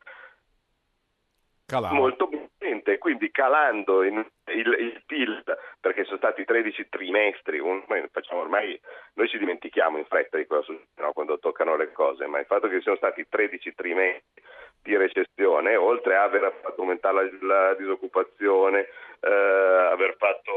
[1.73, 1.93] Calava.
[1.95, 5.43] molto potente, quindi calando il, il, PIL,
[5.79, 8.79] perché sono stati 13 trimestri, un, facciamo ormai,
[9.13, 12.67] noi ci dimentichiamo in fretta di cosa no, quando toccano le cose, ma il fatto
[12.67, 14.43] che siano stati 13 trimestri
[14.83, 18.87] di recessione, oltre a aver fatto aumentare la, la disoccupazione,
[19.21, 20.51] eh, aver, fatto,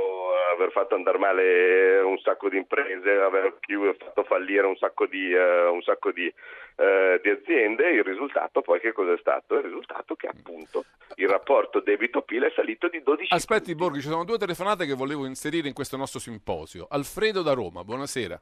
[0.52, 3.56] aver, fatto, andare male un sacco di imprese, aver
[3.98, 8.80] fatto fallire un sacco di, uh, un sacco di, uh, di aziende, il risultato poi
[8.80, 9.54] che cosa è stato?
[9.54, 10.84] Il risultato è che appunto
[11.14, 15.26] il rapporto debito-PIL è salito di 12 Aspetti Borghi, ci sono due telefonate che volevo
[15.26, 16.88] inserire in questo nostro simposio.
[16.90, 18.40] Alfredo da Roma, buonasera.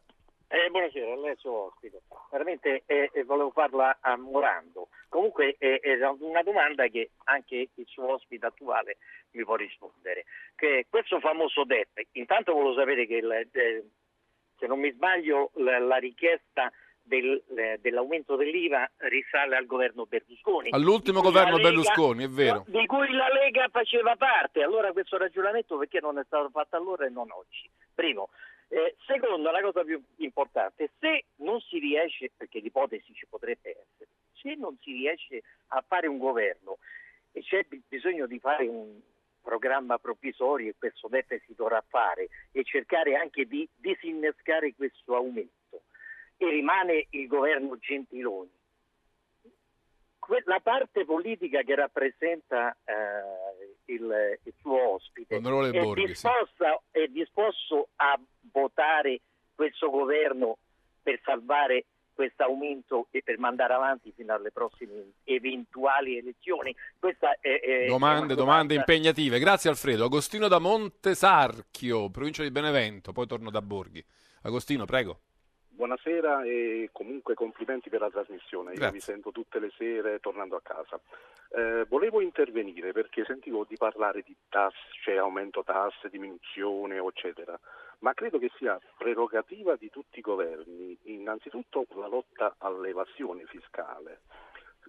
[0.54, 2.02] Eh, buonasera, lei è suo ospite.
[2.30, 4.86] Veramente eh, eh, volevo farla a Morando.
[5.08, 5.80] Comunque è
[6.20, 8.98] una domanda che anche il suo ospite attuale
[9.32, 10.26] mi può rispondere.
[10.54, 13.84] Che questo famoso DEP, intanto volevo sapere che, il, eh,
[14.56, 16.70] se non mi sbaglio, la, la richiesta
[17.02, 20.70] del, eh, dell'aumento dell'IVA risale al governo Berlusconi.
[20.70, 22.64] All'ultimo governo Lega, Berlusconi, è vero.
[22.68, 24.62] Di cui la Lega faceva parte.
[24.62, 27.68] Allora questo ragionamento perché non è stato fatto allora e non oggi?
[27.92, 28.30] Primo.
[28.68, 34.10] Eh, secondo, la cosa più importante, se non si riesce, perché l'ipotesi ci potrebbe essere,
[34.34, 36.78] se non si riesce a fare un governo
[37.32, 39.00] e c'è bisogno di fare un
[39.42, 45.82] programma provvisorio e questo DEF si dovrà fare e cercare anche di disinnescare questo aumento
[46.38, 48.50] e rimane il governo Gentiloni.
[50.44, 56.98] La parte politica che rappresenta eh, il, il, suo ospite è, Borghi, disposta, sì.
[56.98, 58.18] è disposto a
[58.52, 59.20] votare
[59.54, 60.56] questo governo
[61.02, 61.84] per salvare
[62.14, 66.74] questo aumento e per mandare avanti fino alle prossime eventuali elezioni?
[67.00, 69.38] È, è domande, domande impegnative.
[69.38, 70.04] Grazie Alfredo.
[70.04, 74.04] Agostino da Montesarchio, provincia di Benevento, poi torno da Borghi.
[74.42, 75.20] Agostino, prego.
[75.74, 78.74] Buonasera e comunque complimenti per la trasmissione.
[78.74, 81.00] Io vi sento tutte le sere tornando a casa.
[81.50, 87.58] Eh, volevo intervenire perché sentivo di parlare di tasse, cioè aumento tasse, diminuzione, eccetera
[88.04, 94.20] ma credo che sia prerogativa di tutti i governi, innanzitutto la lotta all'evasione fiscale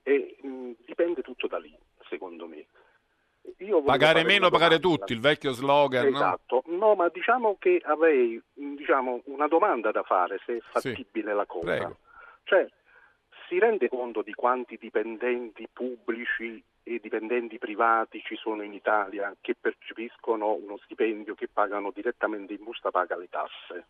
[0.04, 1.76] e mh, dipende tutto da lì,
[2.10, 2.66] secondo me.
[3.86, 6.08] pagare meno, pagare tutti, il vecchio slogan.
[6.08, 6.78] Esatto, no?
[6.78, 8.40] no, ma diciamo che avrei
[8.86, 11.66] diciamo, una domanda da fare, se è fattibile sì, la cosa.
[11.66, 11.98] Prego.
[12.44, 12.68] Cioè,
[13.48, 19.56] si rende conto di quanti dipendenti pubblici e dipendenti privati ci sono in Italia che
[19.60, 23.86] percepiscono uno stipendio che pagano direttamente in busta paga le tasse.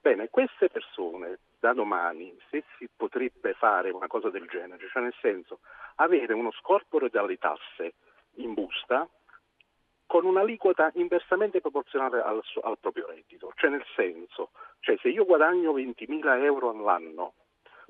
[0.00, 5.14] Bene, queste persone da domani, se si potrebbe fare una cosa del genere, cioè nel
[5.20, 5.60] senso
[5.96, 7.92] avere uno scorporo dalle tasse
[8.36, 9.06] in busta
[10.12, 15.72] con un'aliquota inversamente proporzionale al, al proprio reddito, cioè nel senso, cioè se io guadagno
[15.72, 17.32] 20.000 euro all'anno,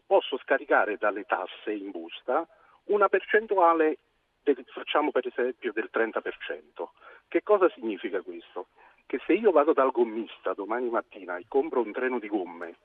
[0.06, 2.46] posso scaricare dalle tasse in busta
[2.84, 3.98] una percentuale
[4.40, 6.20] del, facciamo per esempio del 30%.
[7.26, 8.68] Che cosa significa questo?
[9.04, 12.76] Che se io vado dal gommista domani mattina e compro un treno di gomme,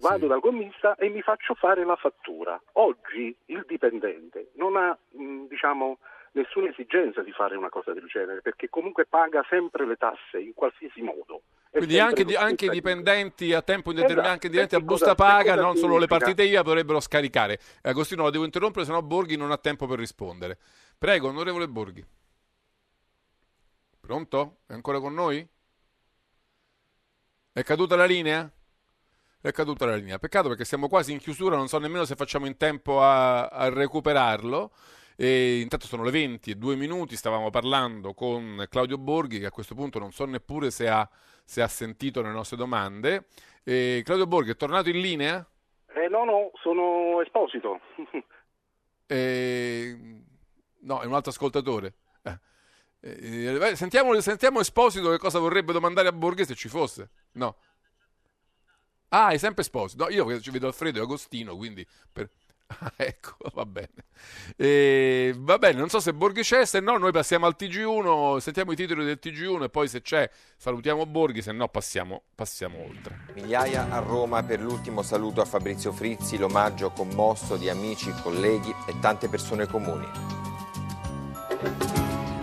[0.00, 0.26] vado sì.
[0.26, 2.58] dal gommista e mi faccio fare la fattura.
[2.72, 5.98] Oggi il dipendente non ha mh, diciamo,
[6.34, 10.54] nessuna esigenza di fare una cosa del genere perché comunque paga sempre le tasse in
[10.54, 11.42] qualsiasi modo.
[11.70, 14.32] Quindi anche, di, anche i dipendenti a tempo indeterminato, esatto.
[14.32, 17.58] anche dipendenti a busta paga, non solo le partite IVA, potrebbero scaricare.
[17.82, 20.58] Agostino, la devo interrompere, sennò Borghi non ha tempo per rispondere.
[20.96, 22.04] Prego, onorevole Borghi.
[24.00, 24.58] Pronto?
[24.66, 25.46] È ancora con noi?
[27.52, 28.50] È caduta la linea?
[29.40, 30.18] È caduta la linea.
[30.18, 33.68] Peccato perché siamo quasi in chiusura, non so nemmeno se facciamo in tempo a, a
[33.68, 34.72] recuperarlo.
[35.16, 39.50] E intanto sono le 20 e 2 minuti, stavamo parlando con Claudio Borghi, che a
[39.50, 41.08] questo punto non so neppure se ha
[41.44, 43.26] se ha sentito le nostre domande.
[43.62, 45.46] Eh, Claudio Borghi è tornato in linea?
[45.94, 47.80] Eh, no, no, sono Esposito.
[49.06, 49.96] eh,
[50.80, 51.94] no, è un altro ascoltatore.
[53.00, 57.10] Eh, eh sentiamo, sentiamo, Esposito che cosa vorrebbe domandare a Borghi se ci fosse.
[57.32, 57.56] No.
[59.08, 60.04] Ah, è sempre Esposito.
[60.04, 61.86] No, io ci vedo Alfredo e Agostino, quindi...
[62.10, 62.28] Per...
[62.80, 64.06] Ah, ecco, va bene.
[64.56, 68.72] E, va bene, non so se Borghi c'è, se no noi passiamo al TG1, sentiamo
[68.72, 73.26] i titoli del TG1 e poi se c'è salutiamo Borghi, se no passiamo, passiamo oltre.
[73.34, 78.98] Migliaia a Roma per l'ultimo saluto a Fabrizio Frizzi, l'omaggio commosso di amici, colleghi e
[79.00, 80.06] tante persone comuni.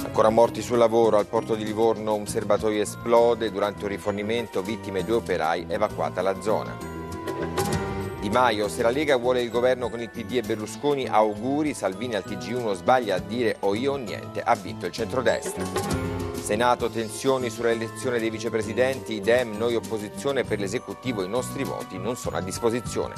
[0.05, 5.03] Ancora morti sul lavoro, al porto di Livorno un serbatoio esplode, durante un rifornimento vittime
[5.03, 7.80] due operai, evacuata la zona.
[8.21, 12.13] Di Maio, se la Lega vuole il governo con il PD e Berlusconi, auguri, Salvini
[12.13, 15.65] al TG1 sbaglia a dire o io o niente, ha vinto il centrodestra.
[16.39, 22.15] Senato, tensioni sulla elezione dei vicepresidenti, idem, noi opposizione per l'esecutivo, i nostri voti non
[22.15, 23.15] sono a disposizione.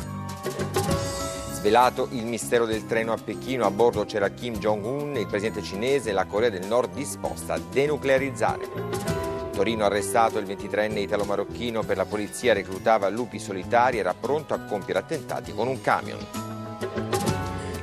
[1.51, 6.13] Svelato il mistero del treno a Pechino, a bordo c'era Kim Jong-un, il presidente cinese,
[6.13, 9.32] la Corea del Nord disposta a denuclearizzare.
[9.53, 14.99] Torino arrestato il 23enne italo-marocchino per la polizia reclutava lupi solitari, era pronto a compiere
[14.99, 16.17] attentati con un camion.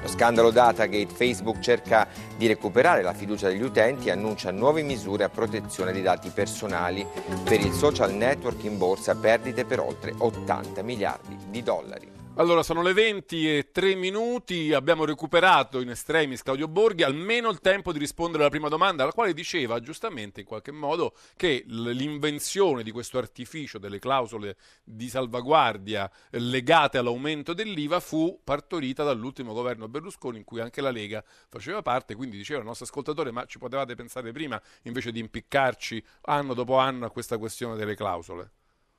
[0.02, 5.22] Lo scandalo Datagate, Facebook cerca di recuperare la fiducia degli utenti e annuncia nuove misure
[5.22, 7.06] a protezione dei dati personali.
[7.44, 12.19] Per il social network in borsa perdite per oltre 80 miliardi di dollari.
[12.40, 17.60] Allora, sono le 20 e 3 minuti, abbiamo recuperato in estremis Claudio Borghi almeno il
[17.60, 22.82] tempo di rispondere alla prima domanda, la quale diceva giustamente in qualche modo che l'invenzione
[22.82, 30.38] di questo artificio delle clausole di salvaguardia legate all'aumento dell'IVA fu partorita dall'ultimo governo Berlusconi
[30.38, 33.94] in cui anche la Lega faceva parte, quindi diceva il nostro ascoltatore ma ci potevate
[33.94, 38.52] pensare prima invece di impiccarci anno dopo anno a questa questione delle clausole.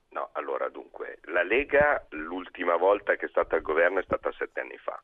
[0.09, 0.50] No, allora
[1.41, 5.01] la Lega l'ultima volta che è stata al governo è stata sette anni fa.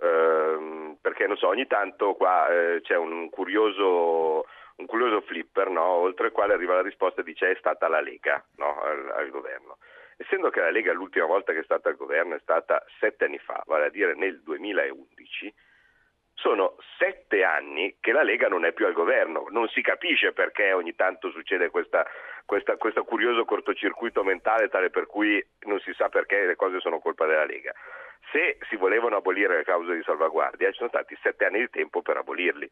[0.00, 5.84] Ehm, perché non so, ogni tanto qua eh, c'è un curioso, un curioso flipper, no?
[5.84, 8.80] oltre il quale arriva la risposta e dice è stata la Lega no?
[8.82, 9.78] al, al, governo.
[10.16, 13.38] Essendo che la Lega l'ultima volta che è stata al governo è stata sette anni
[13.38, 15.54] fa, vale a dire nel 2011,
[16.34, 20.72] sono sette anni che la Lega non è più al governo, non si capisce perché
[20.72, 22.06] ogni tanto succede questa,
[22.44, 26.98] questa, questo curioso cortocircuito mentale tale per cui non si sa perché le cose sono
[26.98, 27.72] colpa della Lega.
[28.30, 32.02] Se si volevano abolire le cause di salvaguardia, ci sono stati sette anni di tempo
[32.02, 32.70] per abolirli.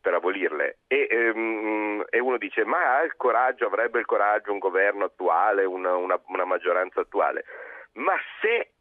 [0.00, 5.06] Per abolirle e, ehm, e, uno dice ma il coraggio, avrebbe il coraggio un governo
[5.06, 7.44] attuale, una, una, una maggioranza attuale
[7.96, 8.72] ma se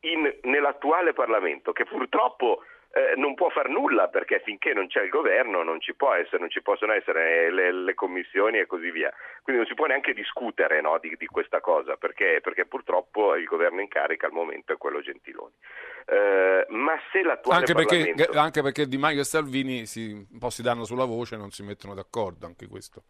[0.00, 2.62] in, nell'attuale Parlamento che purtroppo
[2.96, 6.38] eh, non può far nulla perché finché non c'è il governo non ci, può essere,
[6.38, 9.12] non ci possono essere le, le, commissioni e così via.
[9.42, 13.44] Quindi non si può neanche discutere no, di, di, questa cosa perché, perché, purtroppo il
[13.44, 15.52] governo in carica al momento è quello Gentiloni.
[16.06, 18.38] Eh, ma se l'attuale anche perché, Parlamento...
[18.38, 21.50] anche perché Di Maio e Salvini si, un po' si danno sulla voce e non
[21.50, 23.02] si mettono d'accordo, anche questo.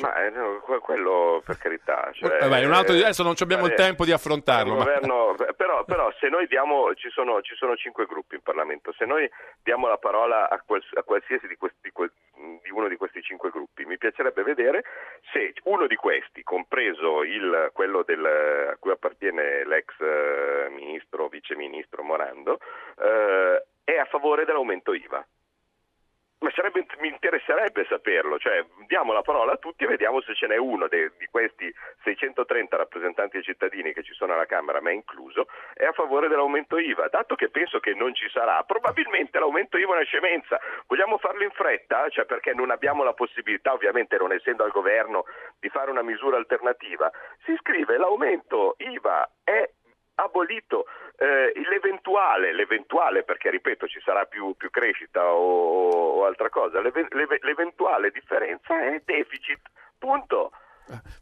[0.00, 2.10] Ma eh, no, quello per carità.
[2.12, 4.74] Cioè, Vabbè, altro, adesso non abbiamo il tempo di affrontarlo.
[4.74, 5.52] Governo, ma...
[5.52, 9.30] però, però, se noi diamo, ci sono, ci sono, cinque gruppi in Parlamento, se noi
[9.62, 13.84] diamo la parola a, quals, a qualsiasi di, questi, di, uno di questi cinque gruppi,
[13.84, 14.82] mi piacerebbe vedere
[15.32, 18.24] se uno di questi, compreso il, quello del,
[18.72, 22.58] a cui appartiene l'ex eh, ministro, viceministro Morando,
[22.98, 25.24] eh, è a favore dell'aumento IVA.
[26.40, 30.46] Ma sarebbe, mi interesserebbe saperlo, cioè diamo la parola a tutti e vediamo se ce
[30.46, 31.72] n'è uno de, di questi
[32.02, 36.76] 630 rappresentanti dei cittadini che ci sono alla Camera, me incluso, è a favore dell'aumento
[36.76, 37.08] IVA.
[37.08, 40.60] Dato che penso che non ci sarà, probabilmente l'aumento IVA è una scemenza.
[40.86, 42.08] Vogliamo farlo in fretta?
[42.10, 45.24] Cioè perché non abbiamo la possibilità, ovviamente non essendo al governo,
[45.58, 47.10] di fare una misura alternativa.
[47.44, 49.70] Si scrive l'aumento IVA è
[50.16, 50.86] abolito
[51.16, 58.10] eh, l'eventuale, l'eventuale, perché ripeto ci sarà più, più crescita o, o, altra cosa, l'eventuale
[58.10, 59.60] differenza è deficit,
[59.98, 60.50] punto.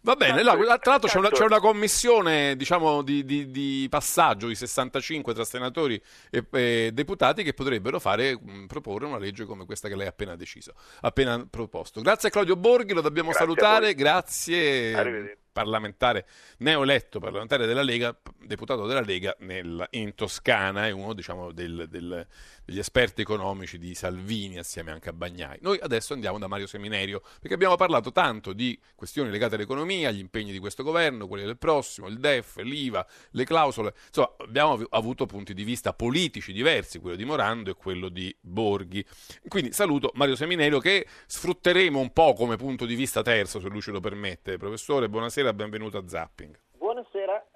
[0.01, 4.49] Va bene, là, tra l'altro c'è una, c'è una commissione diciamo, di, di, di, passaggio
[4.49, 9.65] di 65 tra senatori e, e deputati che potrebbero fare, mh, proporre una legge come
[9.65, 12.01] questa che lei ha appena deciso, appena proposto.
[12.01, 16.27] Grazie a Claudio Borghi, lo dobbiamo grazie salutare, grazie parlamentare
[16.59, 22.27] neoeletto parlamentare della Lega, deputato della Lega nel, in Toscana, è uno diciamo, del, del,
[22.65, 25.59] degli esperti economici di Salvini assieme anche a Bagnai.
[25.61, 30.19] Noi adesso andiamo da Mario Seminario perché abbiamo parlato tanto di questioni legate all'economia, gli
[30.19, 35.27] impegni di questo governo, quelli del prossimo, il DEF, l'IVA, le clausole, insomma abbiamo avuto
[35.27, 39.05] punti di vista politici diversi, quello di Morando e quello di Borghi.
[39.49, 43.83] Quindi saluto Mario Seminario che sfrutteremo un po' come punto di vista terzo se lui
[43.83, 44.57] ce lo permette.
[44.57, 46.59] Professore, buonasera buonasera, benvenuto a Zapping.
[46.79, 47.47] Buonasera.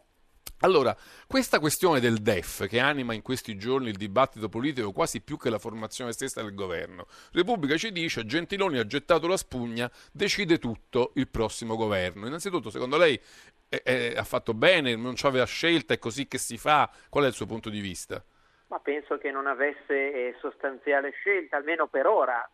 [0.60, 5.36] Allora, questa questione del DEF che anima in questi giorni il dibattito politico quasi più
[5.36, 7.06] che la formazione stessa del governo.
[7.32, 12.26] Repubblica ci dice Gentiloni ha gettato la spugna, decide tutto il prossimo governo.
[12.26, 13.20] Innanzitutto, secondo lei
[13.68, 16.90] eh, eh, ha fatto bene, non ci aveva scelta, è così che si fa?
[17.08, 18.22] Qual è il suo punto di vista?
[18.68, 22.48] Ma penso che non avesse eh, sostanziale scelta, almeno per ora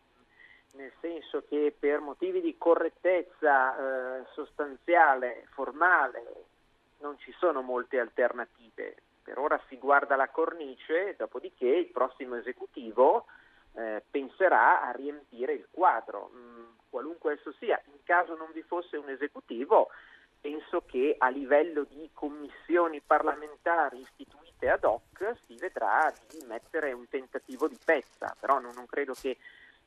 [0.75, 3.75] nel senso che per motivi di correttezza
[4.19, 6.45] eh, sostanziale, formale,
[6.99, 8.95] non ci sono molte alternative.
[9.23, 13.25] Per ora si guarda la cornice, dopodiché il prossimo esecutivo
[13.75, 17.81] eh, penserà a riempire il quadro, mh, mm, qualunque esso sia.
[17.85, 19.89] In caso non vi fosse un esecutivo,
[20.41, 27.07] penso che a livello di commissioni parlamentari istituite ad hoc si vedrà di mettere un
[27.07, 29.37] tentativo di pezza, però non, non credo che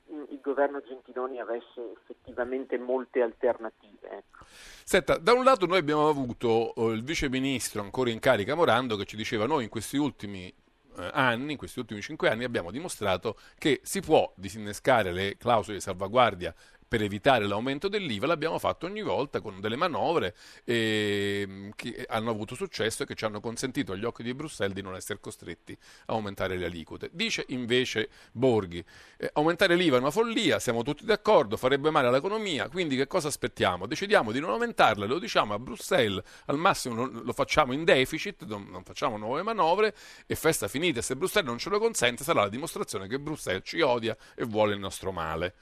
[0.09, 4.09] il governo Gentiloni avesse effettivamente molte alternative.
[4.09, 4.44] Ecco.
[4.84, 8.96] Senta, da un lato noi abbiamo avuto eh, il vice ministro ancora in carica Morando
[8.96, 10.52] che ci diceva noi in questi ultimi
[10.98, 15.76] eh, anni, in questi ultimi cinque anni abbiamo dimostrato che si può disinnescare le clausole
[15.76, 16.54] di salvaguardia
[16.89, 20.34] per evitare l'aumento dell'IVA l'abbiamo fatto ogni volta con delle manovre
[20.64, 24.82] eh, che hanno avuto successo e che ci hanno consentito agli occhi di Bruxelles di
[24.82, 25.76] non essere costretti
[26.07, 27.11] a aumentare le aliquote.
[27.12, 28.84] Dice invece Borghi,
[29.16, 33.28] eh, aumentare l'IVA è una follia, siamo tutti d'accordo, farebbe male all'economia, quindi che cosa
[33.28, 33.87] aspettiamo?
[33.87, 38.82] Decidiamo di non aumentarla, lo diciamo a Bruxelles, al massimo lo facciamo in deficit, non
[38.84, 39.95] facciamo nuove manovre
[40.26, 43.80] e festa finita, se Bruxelles non ce lo consente sarà la dimostrazione che Bruxelles ci
[43.80, 45.55] odia e vuole il nostro male.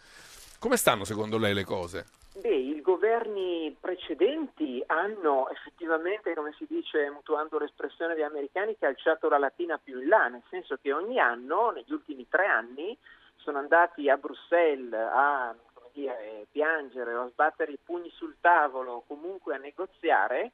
[0.65, 2.07] Come stanno secondo lei le cose?
[2.41, 9.37] Beh, i governi precedenti hanno effettivamente, come si dice, mutuando l'espressione degli americani, calciato la
[9.37, 12.97] latina più in là, nel senso che ogni anno, negli ultimi tre anni,
[13.37, 15.55] sono andati a Bruxelles a
[15.93, 20.53] dire, piangere o a sbattere i pugni sul tavolo comunque a negoziare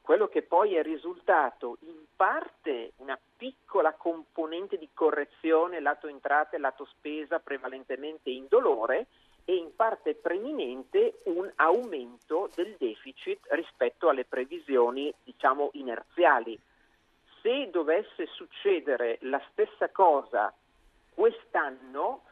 [0.00, 6.86] quello che poi è risultato in parte una piccola componente di correzione lato entrate lato
[6.86, 9.06] spesa prevalentemente indolore
[9.44, 16.58] e in parte preminente un aumento del deficit rispetto alle previsioni diciamo inerziali.
[17.40, 20.52] Se dovesse succedere la stessa cosa
[21.14, 22.24] quest'anno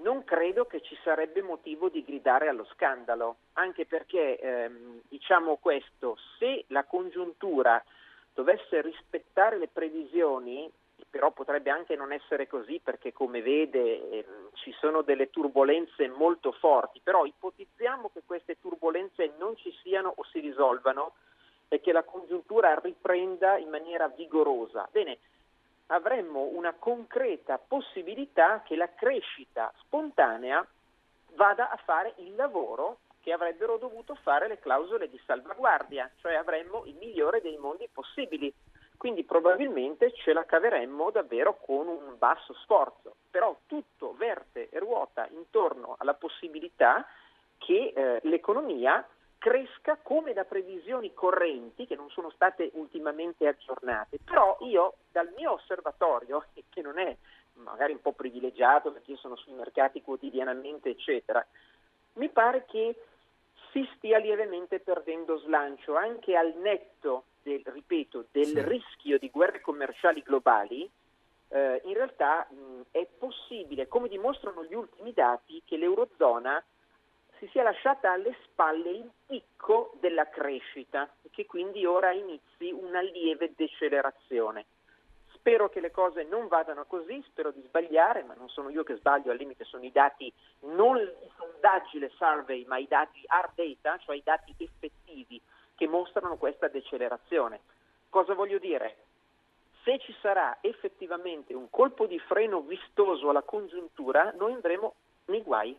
[0.00, 6.16] non credo che ci sarebbe motivo di gridare allo scandalo, anche perché ehm, diciamo questo,
[6.38, 7.82] se la congiuntura
[8.32, 10.70] dovesse rispettare le previsioni,
[11.10, 16.52] però potrebbe anche non essere così perché come vede ehm, ci sono delle turbulenze molto
[16.52, 21.12] forti, però ipotizziamo che queste turbulenze non ci siano o si risolvano
[21.68, 24.88] e che la congiuntura riprenda in maniera vigorosa.
[24.90, 25.18] Bene,
[25.92, 30.66] avremmo una concreta possibilità che la crescita spontanea
[31.34, 36.84] vada a fare il lavoro che avrebbero dovuto fare le clausole di salvaguardia, cioè avremmo
[36.86, 38.52] il migliore dei mondi possibili.
[38.96, 45.26] Quindi probabilmente ce la caveremmo davvero con un basso sforzo, però tutto verte e ruota
[45.30, 47.06] intorno alla possibilità
[47.58, 49.06] che eh, l'economia
[49.42, 54.20] cresca come da previsioni correnti che non sono state ultimamente aggiornate.
[54.24, 57.16] Però io dal mio osservatorio, che non è
[57.54, 61.44] magari un po' privilegiato perché io sono sui mercati quotidianamente, eccetera,
[62.14, 62.94] mi pare che
[63.72, 68.62] si stia lievemente perdendo slancio anche al netto del, ripeto, del sì.
[68.62, 70.88] rischio di guerre commerciali globali.
[71.48, 76.62] Eh, in realtà mh, è possibile, come dimostrano gli ultimi dati, che l'Eurozona
[77.42, 83.00] si sia lasciata alle spalle il picco della crescita e che quindi ora inizi una
[83.00, 84.64] lieve decelerazione.
[85.32, 88.94] Spero che le cose non vadano così, spero di sbagliare, ma non sono io che
[88.94, 93.56] sbaglio, al limite sono i dati, non i sondaggi, le survey, ma i dati hard
[93.56, 95.40] data, cioè i dati effettivi
[95.74, 97.58] che mostrano questa decelerazione.
[98.08, 98.98] Cosa voglio dire?
[99.82, 105.76] Se ci sarà effettivamente un colpo di freno vistoso alla congiuntura, noi andremo nei guai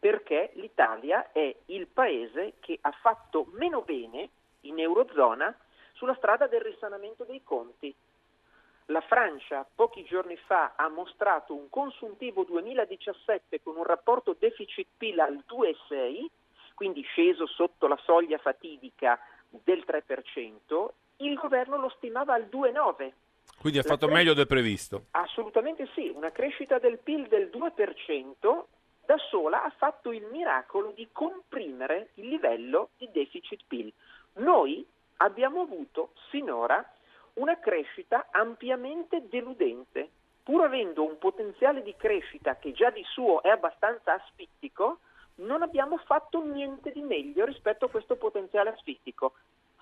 [0.00, 4.30] perché l'Italia è il paese che ha fatto meno bene
[4.62, 5.54] in Eurozona
[5.92, 7.94] sulla strada del risanamento dei conti.
[8.86, 15.44] La Francia pochi giorni fa ha mostrato un consuntivo 2017 con un rapporto deficit-PIL al
[15.46, 16.26] 2,6,
[16.74, 19.20] quindi sceso sotto la soglia fatidica
[19.50, 20.88] del 3%,
[21.18, 23.12] il governo lo stimava al 2,9%.
[23.60, 25.04] Quindi ha fatto cres- meglio del previsto?
[25.10, 28.64] Assolutamente sì, una crescita del PIL del 2%
[29.10, 33.92] da sola ha fatto il miracolo di comprimere il livello di deficit PIL.
[34.34, 34.86] Noi
[35.16, 36.88] abbiamo avuto sinora
[37.34, 40.08] una crescita ampiamente deludente,
[40.44, 45.00] pur avendo un potenziale di crescita che già di suo è abbastanza asfittico,
[45.38, 49.32] non abbiamo fatto niente di meglio rispetto a questo potenziale asfittico.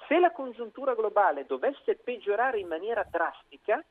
[0.07, 3.85] Se la congiuntura globale dovesse peggiorare in maniera drastica,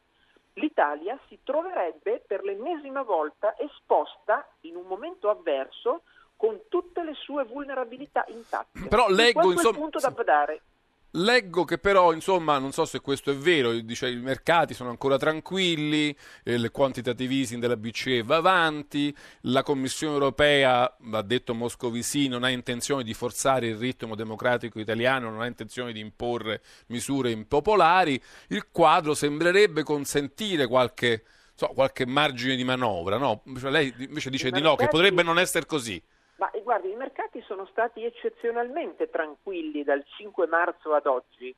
[0.58, 6.04] l'Italia si troverebbe per l'ennesima volta esposta in un momento avverso
[6.36, 8.88] con tutte le sue vulnerabilità intatte.
[8.88, 10.62] Però leggo, insomma, punto da badare.
[11.12, 15.18] Leggo che però, insomma, non so se questo è vero, dice, i mercati sono ancora
[15.18, 22.28] tranquilli, eh, il quantitative easing della BCE va avanti, la Commissione europea, ha detto Moscovici,
[22.28, 27.32] non ha intenzione di forzare il ritmo democratico italiano, non ha intenzione di imporre misure
[27.32, 31.24] impopolari, il quadro sembrerebbe consentire qualche,
[31.56, 33.44] so, qualche margine di manovra, no?
[33.58, 36.04] Cioè, lei invece dice di no, che potrebbe non essere così.
[36.38, 41.56] Ma eh, guardi, i mercati sono stati eccezionalmente tranquilli dal 5 marzo ad oggi.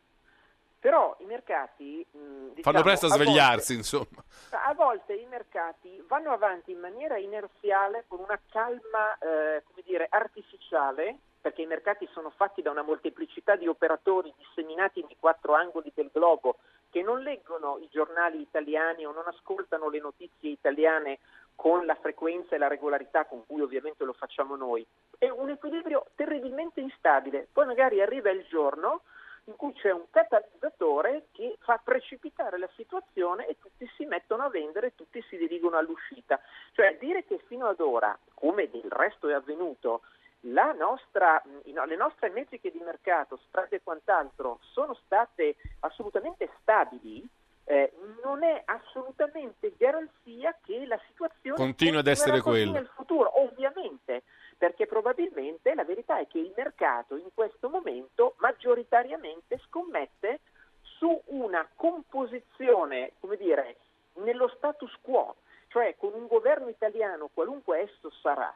[0.79, 4.23] Però i mercati mh, diciamo, fanno presto a svegliarsi, volte, insomma.
[4.51, 10.07] A volte i mercati vanno avanti in maniera inerziale con una calma, eh, come dire,
[10.09, 15.91] artificiale, perché i mercati sono fatti da una molteplicità di operatori disseminati nei quattro angoli
[15.93, 16.59] del globo
[16.89, 21.19] che non leggono i giornali italiani o non ascoltano le notizie italiane
[21.59, 24.87] con la frequenza e la regolarità con cui ovviamente lo facciamo noi.
[25.17, 27.49] È un equilibrio terribilmente instabile.
[27.51, 29.01] Poi magari arriva il giorno
[29.43, 34.49] in cui c'è un catalizzatore che fa precipitare la situazione e tutti si mettono a
[34.49, 36.39] vendere tutti si dirigono all'uscita.
[36.71, 40.03] Cioè dire che fino ad ora, come del resto è avvenuto,
[40.41, 47.27] nostra, le nostre metriche di mercato, spread e quant'altro, sono state assolutamente stabili,
[47.65, 47.91] eh,
[48.29, 52.73] non è assolutamente garanzia che la situazione continua ad essere quella.
[52.73, 54.21] nel futuro, ovviamente,
[54.55, 60.41] perché probabilmente la verità è che il mercato in questo momento maggioritariamente scommette
[60.81, 63.77] su una composizione, come dire,
[64.17, 65.37] nello status quo,
[65.69, 68.53] cioè con un governo italiano, qualunque esso sarà,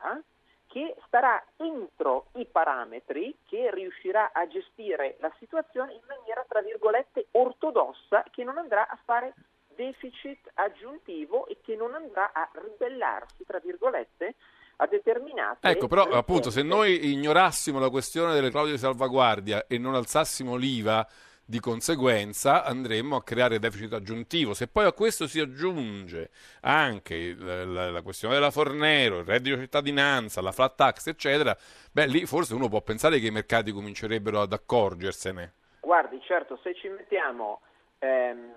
[0.68, 7.28] che starà entro i parametri, che riuscirà a gestire la situazione in maniera, tra virgolette,
[7.32, 9.34] ortodossa, che non andrà a fare
[9.76, 14.36] deficit aggiuntivo e che non andrà a ribellarsi, tra virgolette,
[14.78, 15.68] a determinate...
[15.70, 20.56] Ecco, però appunto se noi ignorassimo la questione delle clausole di salvaguardia e non alzassimo
[20.56, 21.08] l'IVA,
[21.46, 24.54] di conseguenza andremmo a creare deficit aggiuntivo.
[24.54, 26.30] Se poi a questo si aggiunge
[26.62, 31.56] anche la, la, la questione della Fornero, il reddito di cittadinanza, la flat tax, eccetera,
[31.92, 35.54] beh, lì forse uno può pensare che i mercati comincerebbero ad accorgersene.
[35.82, 37.62] Guardi, certo, se ci mettiamo
[38.00, 38.54] ehm,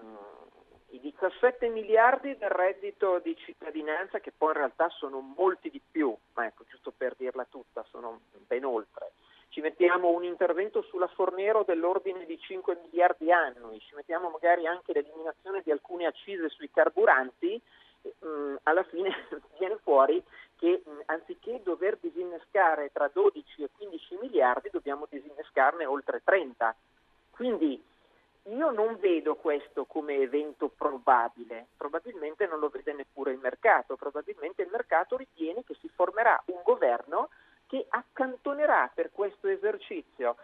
[0.96, 6.14] i 17 miliardi del reddito di cittadinanza, che poi in realtà sono molti di più,
[6.34, 9.12] ma ecco, giusto per dirla tutta, sono ben oltre.
[9.50, 14.92] Ci mettiamo un intervento sulla Fornero dell'ordine di 5 miliardi annui, ci mettiamo magari anche
[14.92, 17.60] l'eliminazione di alcune accise sui carburanti,
[18.24, 19.10] mm, alla fine
[19.58, 20.22] viene fuori
[20.56, 26.74] che mm, anziché dover disinnescare tra 12 e 15 miliardi dobbiamo disinnescarne oltre 30.
[27.30, 27.82] Quindi
[28.48, 34.62] io non vedo questo come evento probabile, probabilmente non lo vede neppure il mercato, probabilmente
[34.62, 37.30] il mercato ritiene che si formerà un governo
[37.66, 40.36] che accantonerà per questo esercizio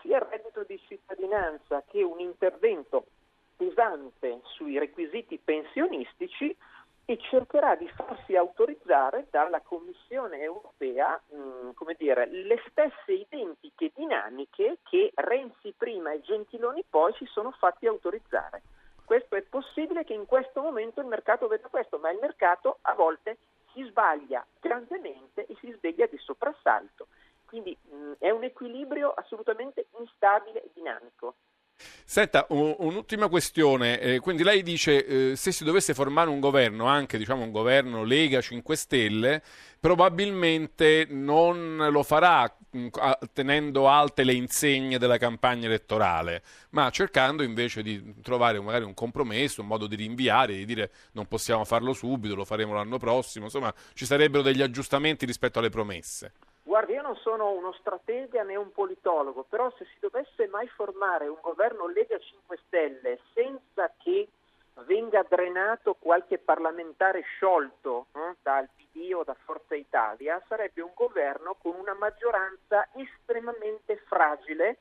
[0.00, 3.06] sia il reddito di cittadinanza che un intervento
[3.56, 6.54] pesante sui requisiti pensionistici
[7.10, 13.90] e cercherà di farsi autorizzare dalla Commissione europea mh, mm, come dire, le stesse identiche
[13.96, 18.62] dinamiche che Renzi prima e Gentiloni poi si sono fatti autorizzare.
[19.04, 22.94] Questo è possibile che in questo momento il mercato veda questo, ma il mercato a
[22.94, 23.38] volte
[23.72, 27.08] si sbaglia grandemente e si sveglia di soprassalto.
[27.44, 31.34] Quindi mh, è un equilibrio assolutamente instabile e dinamico.
[32.04, 34.00] Senta, un, un'ultima questione.
[34.00, 38.04] Eh, quindi lei dice eh, se si dovesse formare un governo, anche diciamo, un governo
[38.04, 39.42] Lega 5 Stelle,
[39.78, 42.88] probabilmente non lo farà mh,
[43.32, 49.62] tenendo alte le insegne della campagna elettorale, ma cercando invece di trovare magari un compromesso,
[49.62, 53.72] un modo di rinviare, di dire non possiamo farlo subito, lo faremo l'anno prossimo, insomma
[53.94, 56.32] ci sarebbero degli aggiustamenti rispetto alle promesse.
[56.62, 61.26] Guardi, io non sono uno stratega né un politologo, però se si dovesse mai formare
[61.26, 64.28] un governo Lega 5 Stelle senza che
[64.84, 71.56] venga drenato qualche parlamentare sciolto eh, dal PD o da Forza Italia, sarebbe un governo
[71.60, 74.78] con una maggioranza estremamente fragile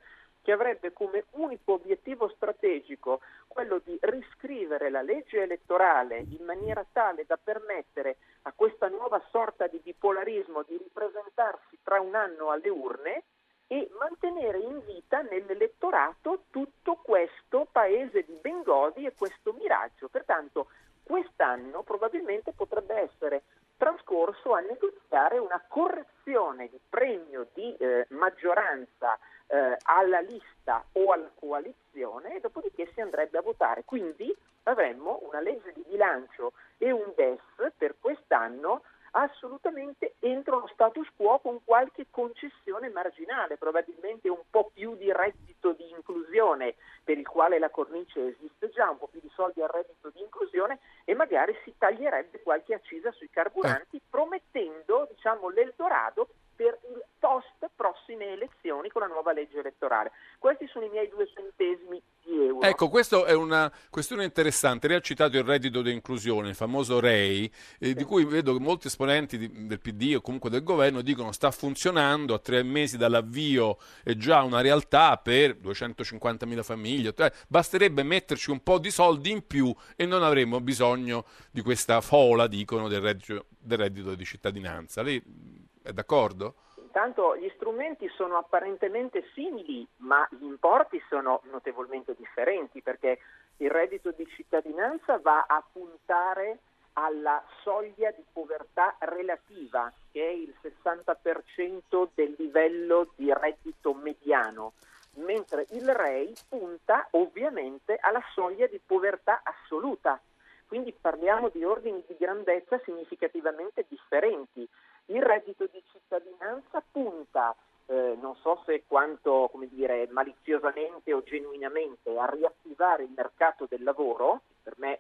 [0.49, 7.23] che avrebbe come unico obiettivo strategico quello di riscrivere la legge elettorale in maniera tale
[7.27, 13.23] da permettere a questa nuova sorta di bipolarismo di ripresentarsi tra un anno alle urne
[13.67, 20.07] e mantenere in vita nell'elettorato tutto questo paese di Bengodi e questo miraggio.
[20.07, 20.69] Pertanto
[21.03, 23.43] quest'anno probabilmente potrebbe essere
[23.77, 29.17] trascorso a negoziare una correzione di premio di eh, maggioranza
[29.49, 33.83] eh, alla lista o alla coalizione e dopodiché si andrebbe a votare.
[33.83, 41.07] Quindi avremmo una legge di bilancio e un DES per quest'anno assolutamente entro lo status
[41.15, 47.27] quo con qualche concessione marginale, probabilmente un po' più di reddito di inclusione per il
[47.27, 51.15] quale la cornice esiste già, un po' più di soldi al reddito di inclusione e
[51.15, 56.27] magari si taglierebbe qualche accisa sui carburanti promettendo diciamo, l'Eldorado
[56.59, 60.11] per il post prossime elezioni con la nuova legge elettorale.
[60.39, 62.67] Questi sono i miei due centesimi di euro.
[62.67, 64.89] Ecco, questa è una questione interessante.
[64.89, 67.49] Lei ha citato il reddito di inclusione, il famoso REI,
[67.79, 71.31] eh, di cui vedo che molti esponenti di, del PD o comunque del governo dicono
[71.31, 77.13] sta funzionando, a tre mesi dall'avvio è già una realtà per 250.000 famiglie.
[77.15, 82.01] Eh, basterebbe metterci un po' di soldi in più e non avremmo bisogno di questa
[82.01, 85.01] fola, dicono, del reddito, del reddito di cittadinanza.
[85.01, 86.55] Lei è d'accordo?
[86.75, 93.19] Intanto gli strumenti sono apparentemente simili, ma gli importi sono notevolmente differenti perché
[93.57, 96.59] il reddito di cittadinanza va a puntare
[96.93, 104.73] alla soglia di povertà relativa, che è il 60% del livello di reddito mediano,
[105.15, 110.19] mentre il REI punta ovviamente alla soglia di povertà assoluta.
[110.67, 114.67] Quindi parliamo di ordini di grandezza significativamente differenti.
[115.09, 117.55] Il reddito di cittadinanza punta,
[117.87, 124.41] eh, non so se quanto dire, maliziosamente o genuinamente, a riattivare il mercato del lavoro,
[124.61, 124.99] per me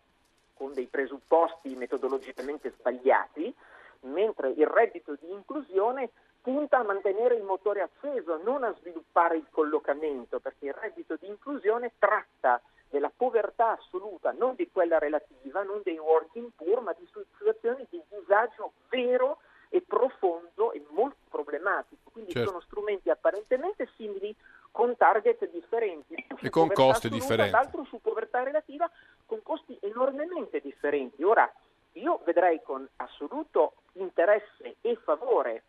[0.55, 3.53] con dei presupposti metodologicamente sbagliati,
[4.01, 6.09] mentre il reddito di inclusione
[6.41, 11.27] punta a mantenere il motore acceso, non a sviluppare il collocamento, perché il reddito di
[11.27, 17.07] inclusione tratta della povertà assoluta, non di quella relativa, non dei working poor, ma di
[17.37, 19.37] situazioni di disagio vero
[19.69, 22.11] e profondo e molto problematico.
[22.29, 22.49] Quindi certo.
[22.49, 24.35] sono strumenti apparentemente simili
[24.71, 26.13] con target differenti.
[26.41, 27.51] E con costi assoluta, differenti.
[27.51, 28.89] L'altro su povertà relativa
[29.25, 31.23] con costi enormemente differenti.
[31.23, 31.51] Ora,
[31.93, 35.63] io vedrei con assoluto interesse e favore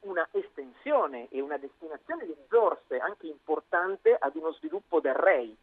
[0.00, 5.56] una estensione e una destinazione di risorse anche importante ad uno sviluppo del REI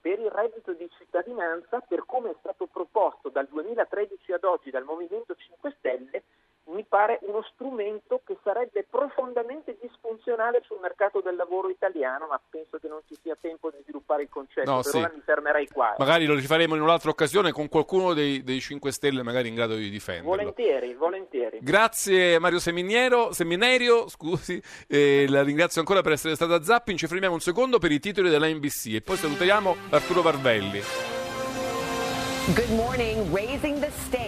[0.00, 4.84] per il reddito di cittadinanza per come è stato proposto dal 2013 ad oggi dal
[4.84, 6.22] Movimento 5 Stelle
[6.64, 12.78] mi pare uno strumento che sarebbe profondamente disfunzionale sul mercato del lavoro italiano, ma penso
[12.78, 13.82] che non ci sia tempo di
[14.64, 15.14] concetto, no, sì.
[15.14, 15.94] mi fermerei qua.
[15.98, 19.74] Magari lo rifaremo in un'altra occasione con qualcuno dei, dei 5 Stelle magari in grado
[19.74, 20.30] di difenderlo.
[20.30, 21.58] Volentieri, volentieri.
[21.60, 27.06] Grazie Mario Seminiero, Seminerio, scusi, eh, la ringrazio ancora per essere stato a Zapping, ci
[27.06, 31.21] fermiamo un secondo per i titoli della NBC e poi salutiamo Arturo Varvelli.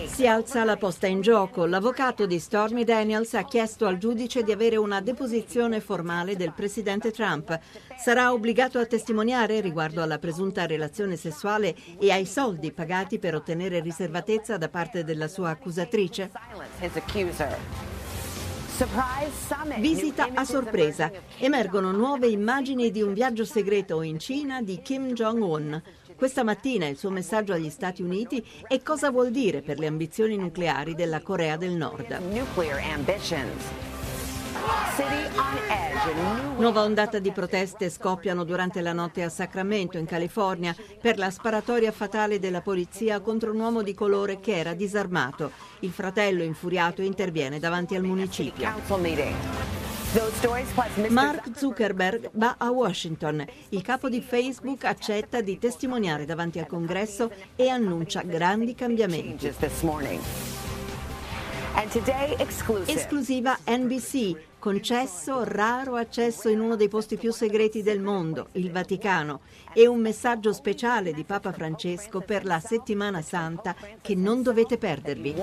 [0.06, 1.66] Si alza la posta in gioco.
[1.66, 7.10] L'avvocato di Stormy Daniels ha chiesto al giudice di avere una deposizione formale del presidente
[7.10, 7.58] Trump.
[7.98, 13.80] Sarà obbligato a testimoniare riguardo alla presunta relazione sessuale e ai soldi pagati per ottenere
[13.80, 16.30] riservatezza da parte della sua accusatrice?
[19.78, 21.10] Visita a sorpresa.
[21.38, 25.80] Emergono nuove immagini di un viaggio segreto in Cina di Kim Jong-un.
[26.24, 30.38] Questa mattina il suo messaggio agli Stati Uniti e cosa vuol dire per le ambizioni
[30.38, 32.18] nucleari della Corea del Nord.
[36.56, 41.92] Nuova ondata di proteste scoppiano durante la notte a Sacramento, in California, per la sparatoria
[41.92, 45.50] fatale della polizia contro un uomo di colore che era disarmato.
[45.80, 48.66] Il fratello infuriato interviene davanti al municipio.
[51.08, 53.44] Mark Zuckerberg va a Washington.
[53.70, 59.52] Il capo di Facebook accetta di testimoniare davanti al congresso e annuncia grandi cambiamenti.
[62.92, 69.40] Esclusiva NBC, concesso raro accesso in uno dei posti più segreti del mondo, il Vaticano,
[69.72, 75.34] e un messaggio speciale di Papa Francesco per la settimana santa che non dovete perdervi.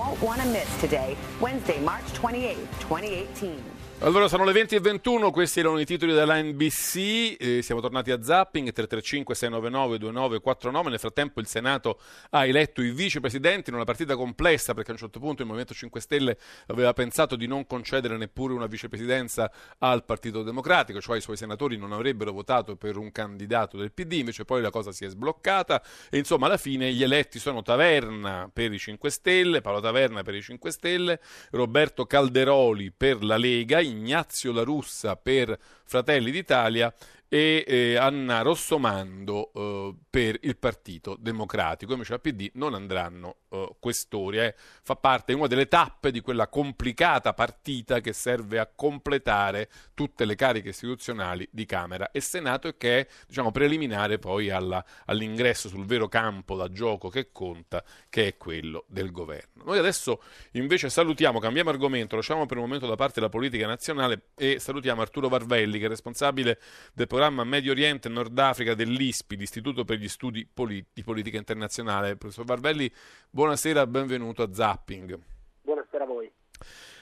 [4.04, 8.10] Allora sono le 20 e 21, questi erano i titoli della NBC, eh, siamo tornati
[8.10, 12.00] a Zapping, 335-699-2949, nel frattempo il Senato
[12.32, 15.76] ha eletto i vicepresidenti in una partita complessa perché a un certo punto il Movimento
[15.76, 16.36] 5 Stelle
[16.66, 21.78] aveva pensato di non concedere neppure una vicepresidenza al Partito Democratico, cioè i suoi senatori
[21.78, 25.80] non avrebbero votato per un candidato del PD, invece poi la cosa si è sbloccata
[26.10, 30.34] e insomma alla fine gli eletti sono Taverna per i 5 Stelle, Paolo Taverna per
[30.34, 31.20] i 5 Stelle,
[31.52, 36.94] Roberto Calderoli per la Lega, Ignazio La Russa per Fratelli d'Italia
[37.34, 41.94] e eh, Anna Rossomando eh, per il Partito Democratico.
[41.94, 44.40] Invece al PD non andranno eh, questori.
[44.40, 44.54] Eh.
[44.84, 50.36] Fa parte una delle tappe di quella complicata partita che serve a completare tutte le
[50.36, 55.86] cariche istituzionali di Camera e Senato e che è diciamo, preliminare poi alla, all'ingresso sul
[55.86, 59.64] vero campo da gioco che conta, che è quello del governo.
[59.64, 60.22] Noi adesso
[60.52, 65.00] invece salutiamo, cambiamo argomento, lasciamo per un momento da parte la politica nazionale e salutiamo
[65.00, 66.60] Arturo Varvelli che è responsabile
[66.94, 71.38] del programma Medio Oriente e Nord Africa dell'ISPI, l'Istituto per gli Studi Poli- di Politica
[71.38, 72.16] Internazionale.
[72.16, 72.92] Professor Varvelli,
[73.30, 75.20] buonasera, benvenuto a Zapping.
[75.62, 76.32] Buonasera a voi.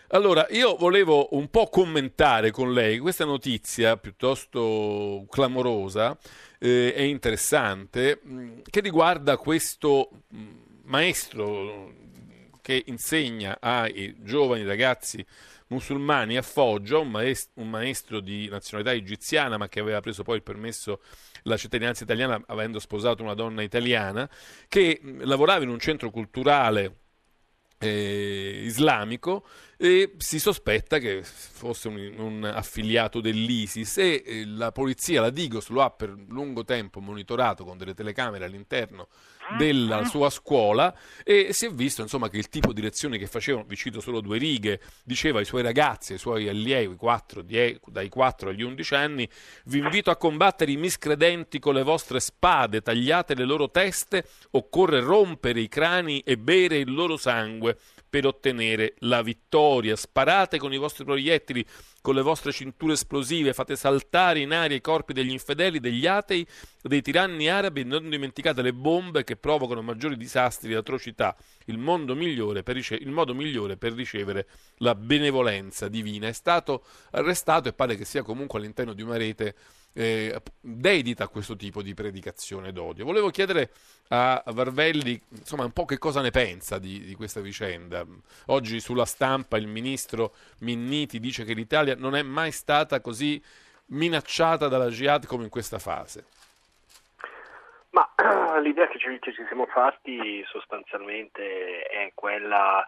[0.10, 6.18] Allora, io volevo un po' commentare con lei questa notizia piuttosto clamorosa
[6.58, 10.48] eh, e interessante mh, che riguarda questo mh,
[10.86, 11.94] maestro
[12.62, 15.26] che insegna ai giovani ragazzi
[15.70, 20.38] musulmani a Foggia, un maestro, un maestro di nazionalità egiziana ma che aveva preso poi
[20.38, 21.02] il permesso
[21.44, 24.30] la cittadinanza italiana avendo sposato una donna italiana,
[24.68, 26.98] che lavorava in un centro culturale
[27.80, 29.46] eh, islamico
[29.78, 35.70] e si sospetta che fosse un, un affiliato dell'ISIS e eh, la polizia, la Digos,
[35.70, 39.08] lo ha per lungo tempo monitorato con delle telecamere all'interno
[39.58, 43.66] della sua scuola e si è visto insomma che il tipo di lezioni che facevano,
[43.68, 48.10] vi cito solo due righe, diceva ai suoi ragazzi, ai suoi allievi 4, 10, dai
[48.10, 49.30] 4 agli 11 anni,
[49.66, 55.00] vi invito a combattere i miscredenti con le vostre spade, tagliate le loro teste, occorre
[55.00, 57.78] rompere i crani e bere il loro sangue
[58.10, 59.96] per ottenere la vittoria.
[59.96, 61.66] Sparate con i vostri proiettili,
[62.02, 66.46] con le vostre cinture esplosive, fate saltare in aria i corpi degli infedeli, degli atei,
[66.82, 71.36] dei tiranni arabi non dimenticate le bombe che provocano maggiori disastri e atrocità.
[71.66, 71.78] Il,
[72.66, 74.48] rice- il modo migliore per ricevere
[74.78, 76.28] la benevolenza divina.
[76.28, 79.56] È stato arrestato e pare che sia comunque all'interno di una rete
[79.94, 83.06] eh, dedita a questo tipo di predicazione d'odio.
[83.06, 83.72] Volevo chiedere
[84.10, 88.06] a Varvelli insomma, un po' che cosa ne pensa di, di, questa vicenda.
[88.48, 93.42] Oggi sulla stampa il ministro Minniti dice che l'Italia non è mai stata così
[93.88, 96.26] minacciata dalla jihad come in questa fase.
[97.92, 98.08] Ma
[98.62, 102.86] l'idea che ci, che ci siamo fatti sostanzialmente è quella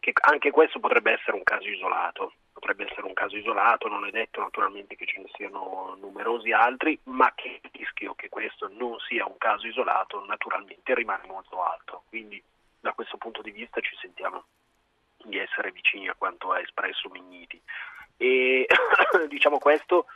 [0.00, 4.10] che anche questo potrebbe essere un caso isolato potrebbe essere un caso isolato, non è
[4.10, 8.98] detto naturalmente che ce ne siano numerosi altri, ma che il rischio che questo non
[8.98, 12.02] sia un caso isolato naturalmente rimane molto alto.
[12.08, 12.42] Quindi
[12.80, 14.44] da questo punto di vista ci sentiamo
[15.24, 17.60] di essere vicini a quanto ha espresso Migniti.
[18.16, 18.66] E
[19.28, 20.06] diciamo questo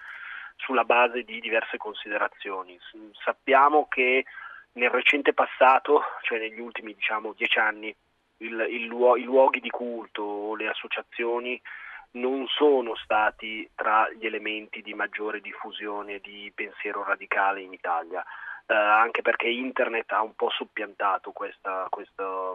[0.56, 2.76] sulla base di diverse considerazioni.
[3.22, 4.24] Sappiamo che
[4.72, 7.94] nel recente passato, cioè negli ultimi diciamo, dieci anni,
[8.38, 11.60] il, il, i luoghi di culto, le associazioni
[12.12, 18.22] non sono stati tra gli elementi di maggiore diffusione di pensiero radicale in Italia,
[18.66, 22.52] eh, anche perché internet ha un po' soppiantato questa, questa,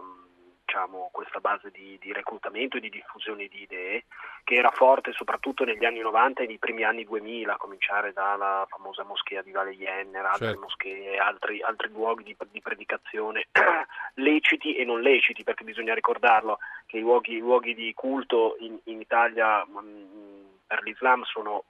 [0.68, 4.04] diciamo, questa base di, di, reclutamento e di diffusione di idee,
[4.44, 8.66] che era forte soprattutto negli anni 90 e nei primi anni 2000, a cominciare dalla
[8.68, 10.60] famosa moschea di Valle Jenner, altre certo.
[10.60, 13.46] moschee, altri, altri luoghi di, di predicazione
[14.14, 18.78] leciti e non leciti, perché bisogna ricordarlo che i luoghi, i luoghi di culto in,
[18.84, 21.64] in Italia mh, mm, per l'Islam sono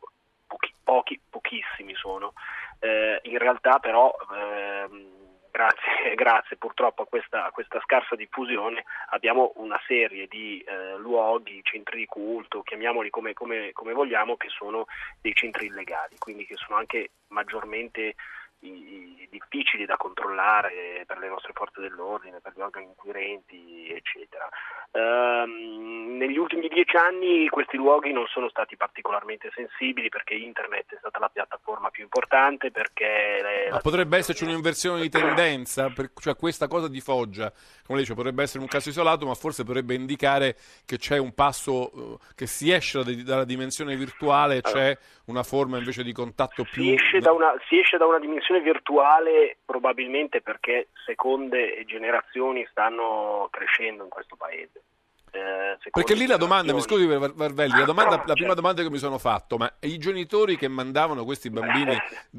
[0.45, 2.33] pochi, pochi pochissimi sono.
[2.81, 5.17] Eh, in realtà però eh,
[5.51, 11.61] grazie, grazie, purtroppo a questa, a questa, scarsa diffusione abbiamo una serie di eh, luoghi,
[11.63, 14.87] centri di culto, chiamiamoli come, come, come vogliamo, che sono
[15.21, 18.15] dei centri illegali, quindi che sono anche maggiormente
[18.61, 24.49] difficili da controllare per le nostre forze dell'ordine, per gli organi inquirenti, eccetera.
[24.91, 30.97] Um, negli ultimi dieci anni questi luoghi non sono stati particolarmente sensibili perché internet è
[30.99, 33.69] stata la piattaforma più importante, perché...
[33.71, 37.53] Ma potrebbe esserci un'inversione di tendenza, per, cioè questa cosa di Foggia,
[37.87, 41.91] come dice, potrebbe essere un caso isolato, ma forse potrebbe indicare che c'è un passo,
[41.97, 44.97] uh, che si esce da, dalla dimensione virtuale e c'è
[45.27, 46.83] una forma invece di contatto più...
[46.83, 52.67] Si esce da una, si esce da una dimensione dimensione virtuale probabilmente perché seconde generazioni
[52.71, 54.83] stanno crescendo in questo paese.
[55.31, 58.99] Eh, Perché lì la domanda, mi scusi Varvelli, la, domanda, la prima domanda che mi
[58.99, 61.97] sono fatto, ma i genitori che mandavano questi bambini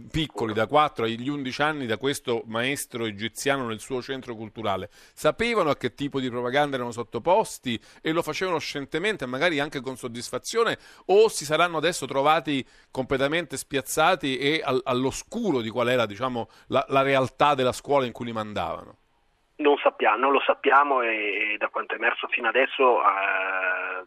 [0.09, 5.69] piccoli da 4 agli 11 anni da questo maestro egiziano nel suo centro culturale, sapevano
[5.69, 10.77] a che tipo di propaganda erano sottoposti e lo facevano scientemente, magari anche con soddisfazione,
[11.05, 17.01] o si saranno adesso trovati completamente spiazzati e all'oscuro di qual era diciamo, la, la
[17.01, 18.97] realtà della scuola in cui li mandavano?
[19.59, 24.05] Non, sappiamo, non lo sappiamo e, e, da quanto è emerso fino adesso eh,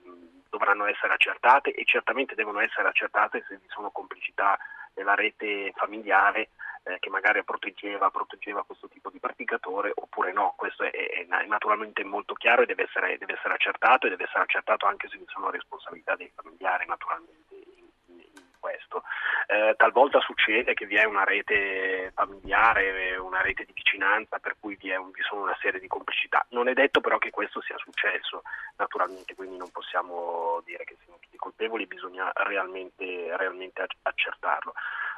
[0.48, 4.58] dovranno essere accertate e certamente devono essere accertate se vi sono complicità
[4.94, 6.50] nella rete familiare
[6.84, 10.54] eh, che magari proteggeva, proteggeva, questo tipo di praticatore oppure no.
[10.56, 14.24] Questo è, è, è naturalmente molto chiaro e deve essere, deve essere, accertato e deve
[14.24, 17.51] essere accertato anche se vi sono responsabilità dei familiari naturalmente
[18.62, 19.02] questo.
[19.48, 24.76] Eh, talvolta succede che vi è una rete familiare, una rete di vicinanza per cui
[24.76, 26.46] vi, è, vi, sono una serie di complicità.
[26.50, 28.42] Non è detto però che questo sia successo,
[28.76, 34.72] naturalmente, quindi non possiamo dire che siano tutti colpevoli, bisogna realmente, realmente accertarlo.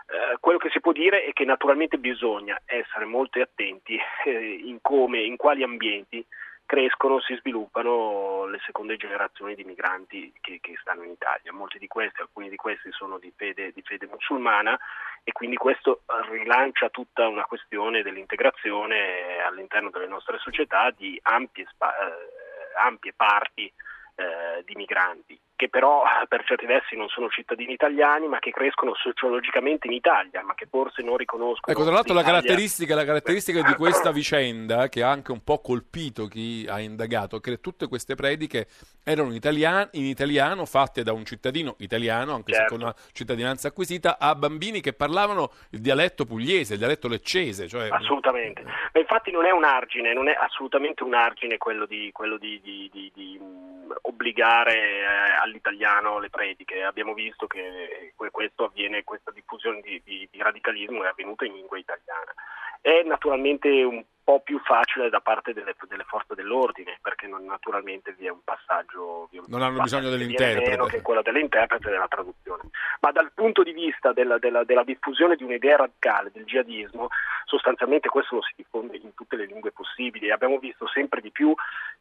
[0.06, 4.78] Eh, quello che si può dire è che naturalmente bisogna essere molto attenti eh, in
[4.80, 6.24] come, in quali ambienti
[6.66, 11.52] crescono, si sviluppano le seconde generazioni di migranti che, che stanno in Italia.
[11.52, 14.78] Molti di questi, alcuni di questi sono di fede, di fede musulmana
[15.22, 22.78] e quindi questo rilancia tutta una questione dell'integrazione all'interno delle nostre società di ampie, eh,
[22.78, 23.72] ampie parti
[24.16, 28.94] eh, di migranti che però per certi versi non sono cittadini italiani ma che crescono
[28.94, 33.62] sociologicamente in Italia ma che forse non riconoscono ecco tra l'altro la caratteristica, la caratteristica
[33.62, 37.86] di questa vicenda che ha anche un po' colpito chi ha indagato è che tutte
[37.86, 38.66] queste prediche
[39.04, 42.68] erano in italiano, in italiano fatte da un cittadino italiano anche certo.
[42.68, 47.68] se con una cittadinanza acquisita a bambini che parlavano il dialetto pugliese il dialetto leccese
[47.68, 47.88] cioè...
[47.90, 52.38] assolutamente ma infatti non è un argine non è assolutamente un argine quello di, quello
[52.38, 53.38] di, di, di
[54.02, 55.04] obbligare eh,
[55.44, 56.82] all'italiano le prediche.
[56.82, 58.12] Abbiamo visto che
[58.56, 62.32] avviene, questa diffusione di, di, di radicalismo è avvenuta in lingua italiana.
[62.80, 68.14] È naturalmente un po' più facile da parte delle, delle forze dell'ordine, perché non, naturalmente
[68.18, 69.28] vi è un passaggio.
[69.30, 70.70] Vi è un non hanno bisogno dell'interprete.
[70.70, 72.62] Meno che quello dell'interprete e della traduzione.
[73.00, 77.08] Ma dal punto di vista della, della, della, diffusione di un'idea radicale del jihadismo,
[77.44, 80.30] sostanzialmente questo lo si diffonde in tutte le lingue possibili.
[80.30, 81.54] Abbiamo visto sempre di più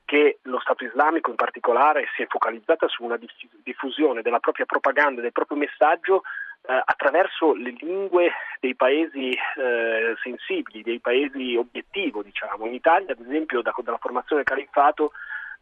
[0.05, 3.19] che lo Stato islamico in particolare si è focalizzata su una
[3.63, 6.23] diffusione della propria propaganda, del proprio messaggio
[6.65, 12.65] eh, attraverso le lingue dei paesi eh, sensibili, dei paesi obiettivo, diciamo.
[12.65, 15.11] In Italia, ad esempio, da, dalla formazione del califfato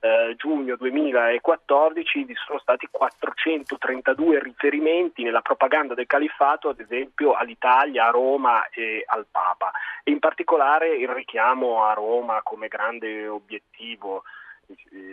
[0.04, 8.08] eh, giugno 2014 vi sono stati 432 riferimenti nella propaganda del califfato, ad esempio all'Italia,
[8.08, 9.72] a Roma e al Papa.
[10.04, 14.24] E in particolare il richiamo a Roma come grande obiettivo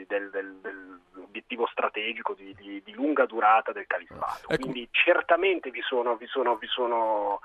[0.07, 4.49] del, del, dell'obiettivo strategico di, di, di, lunga durata del califfato.
[4.49, 4.63] Ecco.
[4.63, 7.41] Quindi certamente vi, sono, vi, sono, vi, sono,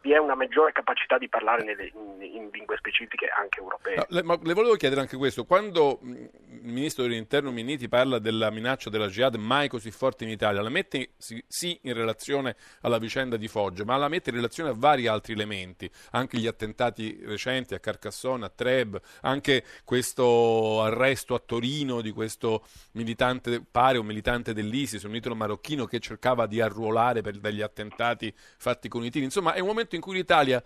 [0.00, 3.96] vi, è una maggiore capacità di parlare nelle, in, in, lingue specifiche anche europee.
[3.96, 6.30] No, le, ma le volevo chiedere anche questo, quando il
[6.62, 11.10] ministro dell'interno Minniti parla della minaccia della jihad mai così forte in Italia, la mette
[11.16, 15.06] sì, sì, in relazione alla vicenda di Foggia, ma la mette in relazione a vari
[15.06, 22.00] altri elementi, anche gli attentati recenti a Carcassonne, a Treb, anche questo arresto a Torino
[22.00, 27.38] di questo militante, pare un militante dell'ISIS, un italo marocchino che cercava di arruolare per
[27.38, 29.24] degli attentati fatti con i tiri.
[29.24, 30.62] Insomma, è un momento in cui l'Italia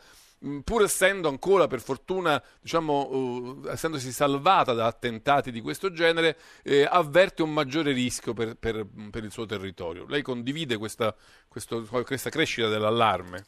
[0.63, 6.87] pur essendo ancora per fortuna, diciamo, uh, essendosi salvata da attentati di questo genere, eh,
[6.89, 10.05] avverte un maggiore rischio per, per, per, il suo territorio.
[10.07, 11.15] Lei condivide questa,
[11.49, 13.45] questo, questa crescita dell'allarme?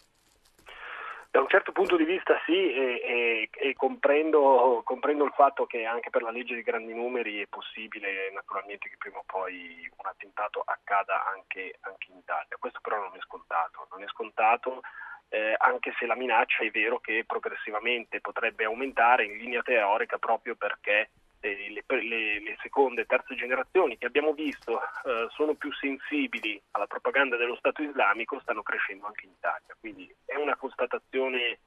[1.31, 5.85] Da un certo punto di vista sì e, e, e comprendo, comprendo, il fatto che
[5.85, 10.07] anche per la legge di grandi numeri è possibile naturalmente che prima o poi un
[10.07, 12.57] attentato accada anche, anche in Italia.
[12.59, 14.81] Questo però non è scontato, non è scontato
[15.29, 20.55] eh, anche se la minaccia è vero che progressivamente potrebbe aumentare in linea teorica proprio
[20.55, 21.11] perché
[21.41, 26.61] eh, le, le, le, seconde e terze generazioni che abbiamo visto eh, sono più sensibili
[26.73, 29.77] alla propaganda dello Stato islamico stanno crescendo anche in Italia.
[29.79, 31.59] Quindi è una constatazione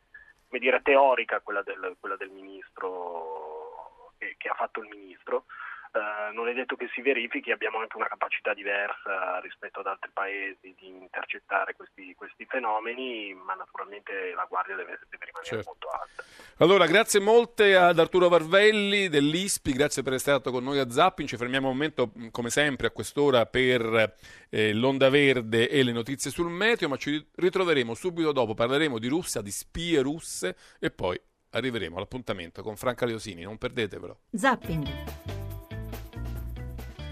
[0.50, 5.46] dire, teorica quella del, quella del ministro che ha fatto il ministro.
[5.92, 10.12] Uh, non è detto che si verifichi, abbiamo anche una capacità diversa rispetto ad altri
[10.14, 15.70] paesi di intercettare questi, questi fenomeni, ma naturalmente la guardia deve, deve rimanere certo.
[15.70, 16.24] molto alta.
[16.58, 21.28] Allora, grazie molte ad Arturo Varvelli dell'ISPI, grazie per essere stato con noi a Zapping,
[21.28, 24.16] ci fermiamo un momento come sempre a quest'ora per
[24.50, 29.08] eh, l'onda verde e le notizie sul meteo, ma ci ritroveremo subito dopo, parleremo di
[29.08, 31.20] Russia, di spie russe e poi
[31.52, 34.20] arriveremo all'appuntamento con Franca Leosini, non perdetevelo.
[34.32, 35.29] Zapping.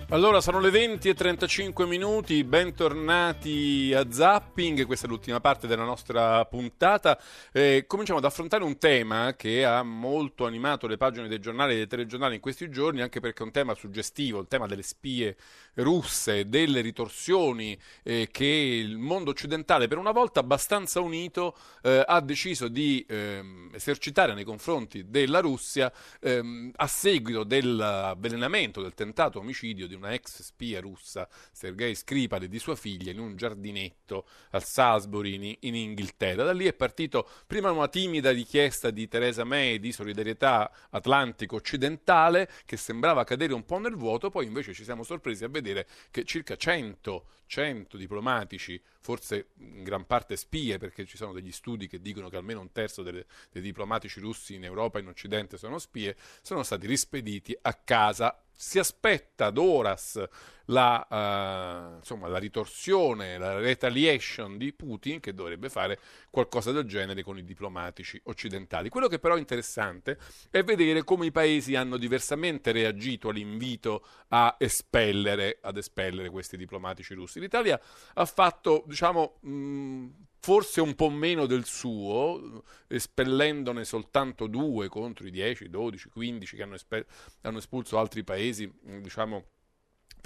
[0.10, 5.84] Allora sono le 20 e 35 minuti, bentornati a Zapping, questa è l'ultima parte della
[5.84, 7.20] nostra puntata.
[7.52, 11.76] Eh, cominciamo ad affrontare un tema che ha molto animato le pagine dei giornali e
[11.76, 15.36] dei telegiornali in questi giorni, anche perché è un tema suggestivo, il tema delle spie
[15.78, 22.20] russe, delle ritorsioni eh, che il mondo occidentale, per una volta abbastanza unito, eh, ha
[22.22, 29.88] deciso di ehm, esercitare nei confronti della Russia ehm, a seguito dell'avvelenamento, del tentato omicidio
[29.88, 34.64] di una ex spia russa, Sergei Skripal, e di sua figlia in un giardinetto al
[34.64, 36.44] Salisbury in, in Inghilterra.
[36.44, 42.78] Da lì è partito prima una timida richiesta di Theresa May di solidarietà atlantico-occidentale che
[42.78, 45.67] sembrava cadere un po' nel vuoto, poi invece ci siamo sorpresi a vedere
[46.12, 51.88] che circa 100 100 diplomatici, forse in gran parte spie, perché ci sono degli studi
[51.88, 55.58] che dicono che almeno un terzo delle, dei diplomatici russi in Europa e in Occidente
[55.58, 60.20] sono spie, sono stati rispediti a casa si aspetta ad Oras
[60.66, 66.00] la, uh, insomma, la ritorsione, la retaliation di Putin che dovrebbe fare
[66.32, 68.90] qualcosa del genere con i diplomatici occidentali.
[68.90, 70.18] Quello che però è interessante
[70.50, 77.14] è vedere come i paesi hanno diversamente reagito all'invito a espellere, ad espellere questi diplomatici
[77.14, 77.40] russi.
[77.40, 77.80] L'Italia
[78.16, 80.08] ha fatto, diciamo, mh,
[80.40, 86.64] forse un po' meno del suo, espellendone soltanto due contro i 10, 12, 15 che
[86.64, 87.06] hanno, espe-
[87.42, 89.46] hanno espulso altri paesi, diciamo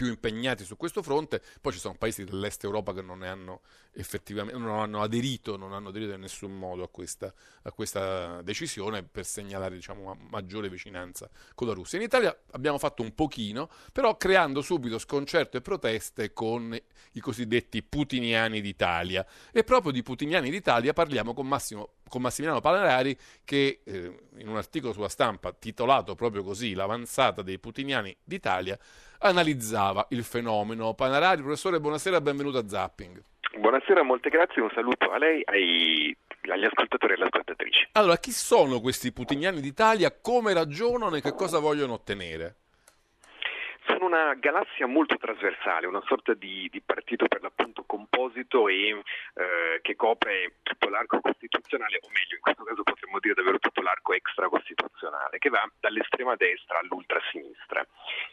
[0.02, 3.62] più impegnati su questo fronte, poi ci sono paesi dell'est Europa che non ne hanno
[3.94, 7.32] effettivamente non hanno aderito, non hanno aderito in nessun modo a questa,
[7.62, 12.00] a questa decisione per segnalare diciamo, maggiore vicinanza con la Russia.
[12.00, 16.76] In Italia abbiamo fatto un pochino, però creando subito sconcerto e proteste con
[17.12, 19.24] i cosiddetti putiniani d'Italia.
[19.52, 24.58] E proprio di putiniani d'Italia parliamo con, Massimo, con Massimiliano Palerari che eh, in un
[24.58, 28.78] articolo sulla stampa titolato proprio così, L'avanzata dei putiniani d'Italia,
[29.20, 30.94] analizzava il fenomeno.
[30.94, 33.24] Panerari, professore, buonasera, benvenuto a Zapping.
[33.58, 36.16] Buonasera, molte grazie, un saluto a lei, ai,
[36.50, 37.90] agli ascoltatori e alle ascoltatrici.
[37.94, 40.12] Allora, chi sono questi putiniani d'Italia?
[40.12, 42.56] Come ragionano e che cosa vogliono ottenere?
[43.86, 49.80] Sono una galassia molto trasversale, una sorta di, di partito per l'appunto composito e eh,
[49.82, 54.14] che copre tutto l'arco costituzionale, o meglio, in questo caso potremmo dire davvero tutto l'arco
[54.14, 57.86] extracostituzionale, che va dall'estrema destra all'ultrasinistra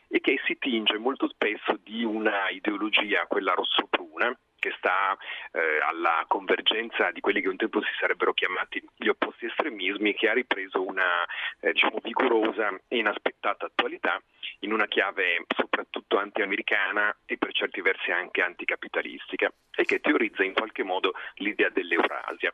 [0.09, 5.17] e che si tinge molto spesso di una ideologia, quella rosso-bruna, che sta
[5.53, 10.29] eh, alla convergenza di quelli che un tempo si sarebbero chiamati gli opposti estremismi, che
[10.29, 11.25] ha ripreso una
[11.61, 14.21] eh, diciamo, vigorosa e inaspettata attualità
[14.61, 20.55] in una chiave soprattutto anti-americana e per certi versi anche anticapitalistica e che teorizza in
[20.55, 22.53] qualche modo l'idea dell'Eurasia.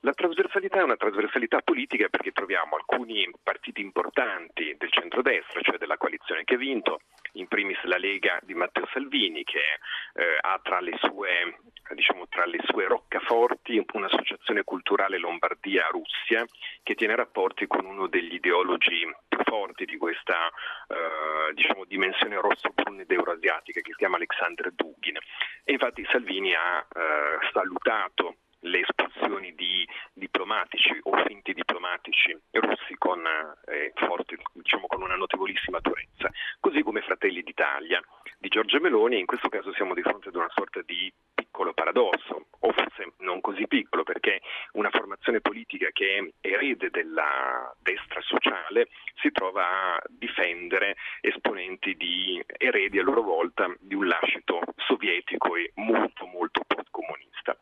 [0.00, 5.96] La trasversalità è una trasversalità politica perché troviamo alcuni partiti importanti del centrodestra, cioè della
[5.96, 7.00] coalizione che ha vinto,
[7.36, 9.78] in primis la Lega di Matteo Salvini che
[10.14, 11.58] eh, ha tra le, sue,
[11.94, 16.44] diciamo, tra le sue roccaforti un'associazione culturale Lombardia-Russia
[16.82, 20.48] che tiene rapporti con uno degli ideologi più forti di questa
[20.88, 25.16] eh, diciamo, dimensione rosso-bruna ed euroasiatica che si chiama Alexander Dugin.
[25.64, 33.22] E infatti Salvini ha eh, salutato le espulsioni di diplomatici o finti diplomatici russi con,
[33.66, 36.30] eh, forti, diciamo, con una notevolissima durezza,
[36.60, 38.00] così come Fratelli d'Italia
[38.38, 42.46] di Giorgia Meloni, in questo caso siamo di fronte ad una sorta di piccolo paradosso,
[42.58, 44.40] o forse non così piccolo, perché
[44.72, 48.88] una formazione politica che è erede della destra sociale
[49.20, 55.72] si trova a difendere esponenti di eredi a loro volta di un lascito sovietico e
[55.76, 57.56] molto molto postcomunista.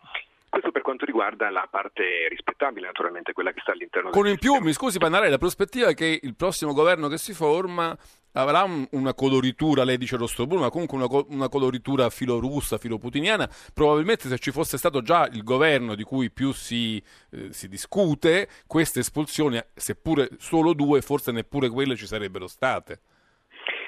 [0.55, 4.55] Questo per quanto riguarda la parte rispettabile, naturalmente, quella che sta all'interno Con in più,
[4.61, 7.99] mi scusi Pannarelli, la prospettiva è che il prossimo governo che si forma
[8.35, 13.51] avrà un, una coloritura, lei dice rosso-blu, ma comunque una, una coloritura filorussa, filoputiniana.
[13.73, 18.49] Probabilmente se ci fosse stato già il governo di cui più si, eh, si discute,
[18.69, 23.01] queste espulsioni, seppure solo due, forse neppure quelle ci sarebbero state.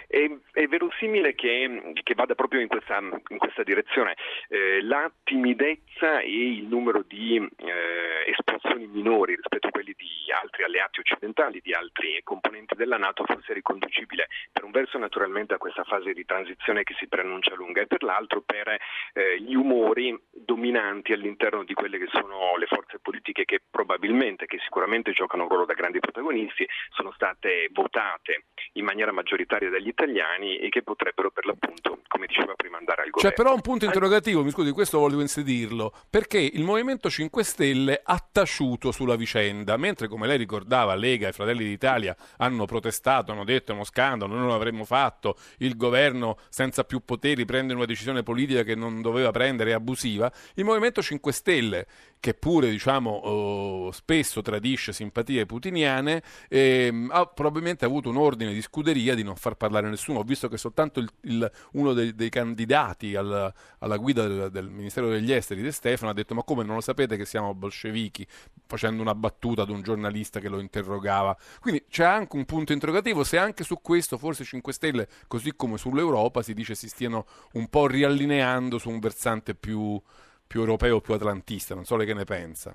[0.06, 4.16] È, è verosimile che, che, vada proprio in questa, in questa direzione.
[4.48, 10.64] Eh, la timidezza e il numero di eh, espulsioni minori rispetto a quelli di altri
[10.64, 15.58] alleati occidentali, di altri componenti della Nato, forse è riconducibile per un verso naturalmente a
[15.58, 20.18] questa fase di transizione che si preannuncia lunga e per l'altro per eh, gli umori
[20.30, 25.48] dominanti all'interno di quelle che sono le forze politiche che probabilmente, che sicuramente giocano un
[25.48, 31.30] ruolo da grandi protagonisti, sono state votate in maniera maggioritaria dagli italiani e che potrebbero
[31.30, 33.30] per l'appunto, come diceva prima, andare al governo.
[33.30, 38.00] C'è però un punto interrogativo, mi scusi, questo volevo inserirlo, perché il Movimento 5 Stelle
[38.04, 43.44] ha taciuto sulla vicenda, mentre come lei ricordava Lega e Fratelli d'Italia hanno protestato, hanno
[43.44, 47.86] detto è uno scandalo, noi non l'avremmo fatto, il governo senza più poteri prende una
[47.86, 51.86] decisione politica che non doveva prendere, è abusiva, il Movimento 5 Stelle,
[52.20, 58.60] che pure diciamo oh, spesso tradisce simpatie putiniane, eh, ha probabilmente avuto un ordine di
[58.60, 60.20] scuderia di non far parlare nessuno.
[60.20, 64.68] Ho visto che soltanto il, il, uno dei, dei candidati al, alla guida del, del,
[64.68, 68.26] Ministero degli Esteri, De Stefano, ha detto: Ma come non lo sapete che siamo bolscevichi?
[68.66, 71.36] facendo una battuta ad un giornalista che lo interrogava.
[71.60, 73.24] Quindi c'è anche un punto interrogativo.
[73.24, 77.68] Se anche su questo, forse 5 Stelle, così come sull'Europa, si dice si stiano un
[77.68, 80.00] po' riallineando su un versante più,
[80.46, 81.74] più europeo, più atlantista.
[81.74, 82.74] Non so lei che ne pensa.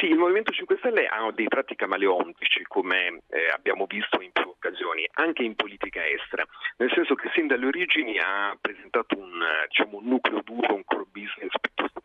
[0.00, 4.48] Sì, il Movimento 5 Stelle ha dei tratti camaleontici, come eh, abbiamo visto in più
[4.48, 6.42] occasioni, anche in politica estera,
[6.78, 11.04] nel senso che sin dalle origini ha presentato un, diciamo, un nucleo duro, un core
[11.12, 12.00] business piuttosto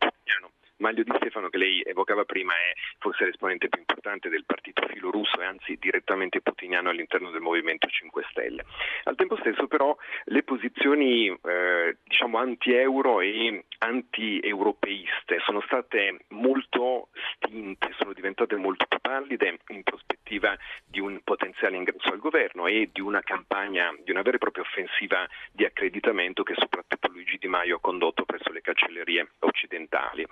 [0.77, 5.39] Maglio Di Stefano che lei evocava prima è forse l'esponente più importante del partito filorusso
[5.39, 8.65] e anzi direttamente putiniano all'interno del Movimento 5 Stelle.
[9.03, 9.95] Al tempo stesso però
[10.25, 18.99] le posizioni eh, diciamo anti-euro e anti-europeiste sono state molto stinte, sono diventate molto più
[18.99, 24.21] pallide in prospettiva di un potenziale ingresso al governo e di una campagna, di una
[24.21, 28.61] vera e propria offensiva di accreditamento che soprattutto Luigi Di Maio ha condotto presso le
[28.61, 30.25] cancellerie occidentali.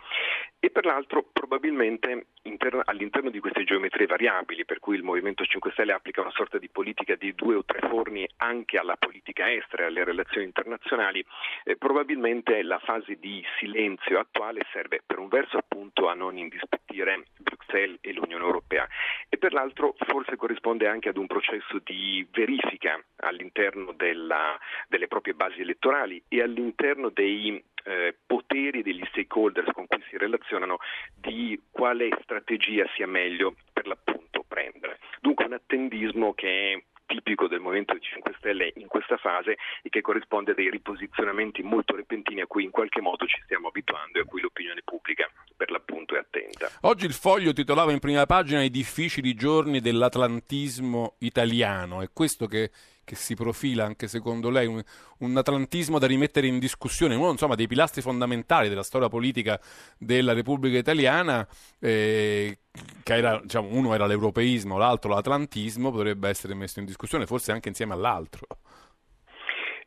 [0.59, 5.71] E per l'altro probabilmente interno, all'interno di queste geometrie variabili, per cui il Movimento 5
[5.71, 9.83] Stelle applica una sorta di politica di due o tre forni anche alla politica estera
[9.83, 11.23] e alle relazioni internazionali,
[11.65, 17.23] eh, probabilmente la fase di silenzio attuale serve per un verso appunto a non indispettire
[17.37, 18.87] Bruxelles e l'Unione Europea.
[19.29, 24.57] E per l'altro forse corrisponde anche ad un processo di verifica all'interno della,
[24.87, 30.77] delle proprie basi elettorali e all'interno dei eh, poteri degli stakeholders con cui si relazionano
[31.15, 34.99] di quale strategia sia meglio per l'appunto prendere.
[35.21, 40.01] Dunque un attendismo che è tipico del Movimento 5 Stelle in questa fase e che
[40.01, 44.21] corrisponde a dei riposizionamenti molto repentini a cui in qualche modo ci stiamo abituando e
[44.21, 46.69] a cui l'opinione pubblica per l'appunto è attenta.
[46.81, 52.71] Oggi il foglio titolava in prima pagina i difficili giorni dell'atlantismo italiano, è questo che
[53.03, 54.81] che si profila anche secondo lei un,
[55.19, 59.59] un, atlantismo da rimettere in discussione, uno insomma, dei pilastri fondamentali della storia politica
[59.97, 61.47] della Repubblica Italiana,
[61.79, 62.59] eh,
[63.03, 67.69] che era, diciamo, uno era l'europeismo, l'altro l'atlantismo, potrebbe essere messo in discussione, forse anche
[67.69, 68.47] insieme all'altro.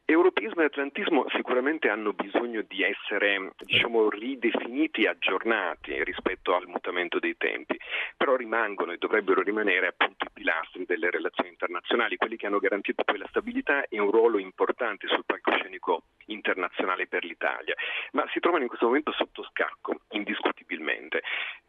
[0.08, 7.18] Europeismo e atlantismo sicuramente hanno bisogno di essere diciamo, ridefiniti e aggiornati rispetto al mutamento
[7.18, 7.76] dei tempi,
[8.16, 13.02] però rimangono e dovrebbero rimanere appunto i pilastri delle relazioni internazionali, quelli che hanno garantito
[13.02, 17.74] poi la stabilità e un ruolo importante sul palcoscenico internazionale per l'Italia,
[18.12, 21.22] ma si trovano in questo momento sotto scacco, indiscutibilmente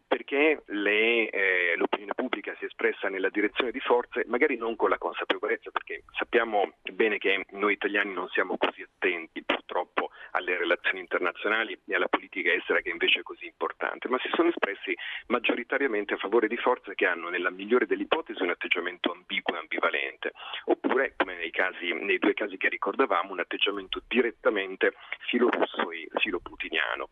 [0.08, 4.90] perché le, eh, l'opinione pubblica si è espressa nella direzione di forze, magari non con
[4.90, 11.00] la consapevolezza, perché sappiamo bene che noi italiani non siamo così attenti purtroppo alle relazioni
[11.00, 14.96] internazionali e alla politica estera che invece è così importante, ma si sono espressi
[15.28, 19.60] maggioritariamente a favore di forze che hanno nella migliore delle ipotesi un atteggiamento ambiguo e
[19.60, 20.34] ambivalente,
[20.66, 24.94] oppure come nei, casi, nei due casi che ricordavamo un atteggiamento direttamente
[25.28, 27.10] filorusso e filoputiniano,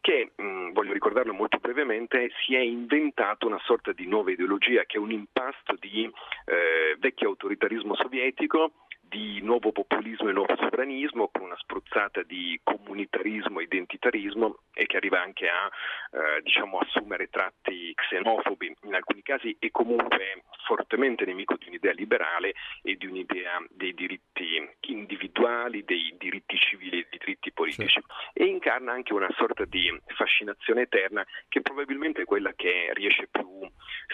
[0.00, 4.96] che mh, voglio ricordarlo molto brevemente si è inventato una sorta di nuova ideologia che
[4.96, 6.10] è un impasto di
[6.44, 13.60] eh, vecchio autoritarismo sovietico di nuovo populismo e nuovo sovranismo con una spruzzata di comunitarismo
[13.60, 19.56] e identitarismo e che arriva anche a eh, diciamo, assumere tratti xenofobi in alcuni casi
[19.58, 26.56] e comunque fortemente nemico di un'idea liberale e di un'idea dei diritti individuali, dei diritti
[26.58, 28.42] civili e dei diritti politici sì.
[28.42, 33.46] e incarna anche una sorta di fascinazione eterna che probabilmente è quella che riesce più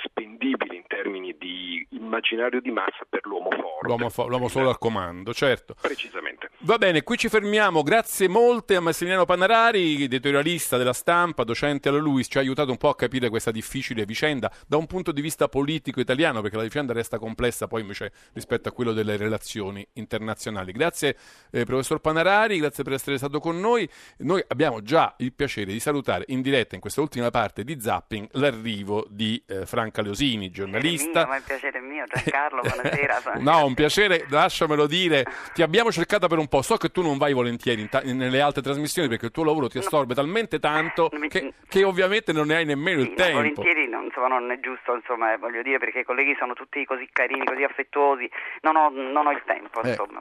[0.04, 3.86] spendibile in termini di immaginario di massa per l'uomo forte.
[3.86, 5.76] L'uomo, fo- l'uomo solo al comando, certo.
[5.80, 6.50] Precisamente.
[6.64, 7.82] Va bene, qui ci fermiamo.
[7.82, 12.78] Grazie molte a Massimiliano Panarari, editorialista della stampa, docente alla LUIS, ci ha aiutato un
[12.78, 16.64] po' a capire questa difficile vicenda da un punto di vista politico italiano, perché la
[16.64, 20.72] vicenda resta complessa poi invece rispetto a quello delle relazioni internazionali.
[20.72, 21.16] Grazie
[21.52, 23.88] eh, professor Panarari, grazie per essere stato con noi.
[24.18, 28.30] Noi abbiamo già il piacere di salutare in diretta in questa ultima parte di Zapping
[28.32, 31.24] l'arrivo di eh, Franca Leosini, giornalista.
[31.24, 33.20] Mio, è un piacere mio, Giancarlo, buonasera.
[33.38, 34.26] no, un piacere,
[34.72, 35.24] lasciamelo dire.
[35.52, 38.62] Ti abbiamo cercata per un po', so che tu non vai volentieri ta- nelle altre
[38.62, 40.22] trasmissioni perché il tuo lavoro ti assorbe no.
[40.22, 43.36] talmente tanto che, che, ovviamente non ne hai nemmeno il tempo.
[43.36, 47.08] Volentieri no, insomma, non è giusto, insomma, voglio dire, perché i colleghi sono tutti così
[47.12, 48.30] carini, così affettuosi,
[48.62, 49.82] non ho, non ho il tempo.
[49.82, 49.90] Eh.
[49.90, 50.20] Insomma,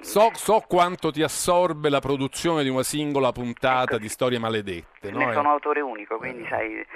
[0.00, 3.98] so, so, quanto ti assorbe la produzione di una singola puntata ecco.
[3.98, 5.10] di storie maledette.
[5.10, 5.32] Ne no?
[5.32, 6.48] sono autore unico, quindi eh.
[6.48, 6.86] sai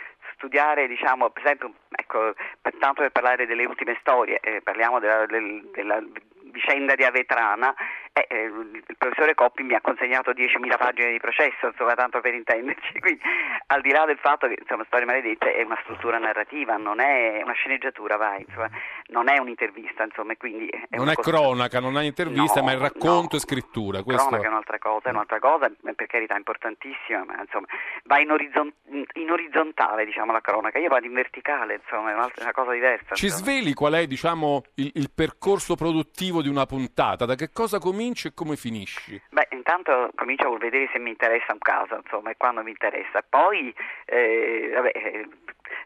[0.40, 2.32] studiare, diciamo, per esempio, ecco,
[2.78, 6.02] tanto per parlare delle ultime storie, eh, parliamo della, del, della
[6.50, 7.74] vicenda di Avetrana,
[8.12, 12.34] eh, eh, il professore Coppi mi ha consegnato 10.000 pagine di processo, insomma, tanto per
[12.34, 13.22] intenderci, quindi
[13.66, 17.40] al di là del fatto che insomma, Storie Maledette è una struttura narrativa, non è
[17.42, 18.68] una sceneggiatura, vai, insomma,
[19.06, 21.30] non è un'intervista, insomma, quindi è non è cosa...
[21.30, 24.02] cronaca, non è intervista, no, ma è racconto no, e scrittura.
[24.02, 24.26] Questo...
[24.26, 27.66] Cronaca è un'altra cosa, è un'altra cosa, per carità importantissima, ma insomma,
[28.04, 28.72] va in, orizzon...
[29.14, 33.14] in orizzontale, diciamo, la cronaca, io vado in verticale, insomma, è una cosa diversa.
[33.14, 37.24] Ci sveli qual è, diciamo, il, il percorso produttivo di una puntata?
[37.24, 39.20] Da che cosa cominci e come finisci?
[39.30, 43.22] Beh, intanto comincio a vedere se mi interessa un caso, insomma, e quando mi interessa.
[43.28, 43.74] Poi,
[44.06, 44.92] eh, vabbè,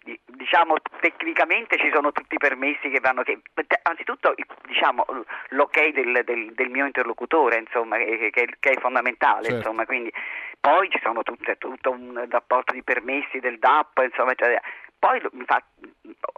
[0.04, 3.40] di, diciamo tecnicamente ci sono tutti i permessi che vanno, che,
[3.82, 4.34] anzitutto
[4.66, 5.04] diciamo
[5.50, 9.56] l'ok del, del, del mio interlocutore, insomma, che, che, è fondamentale, Certo.
[9.56, 10.12] insomma, quindi
[10.60, 14.62] poi ci sono tutte, tutto un rapporto di permessi del DAP, insomma, eccetera.
[14.98, 15.62] poi fa-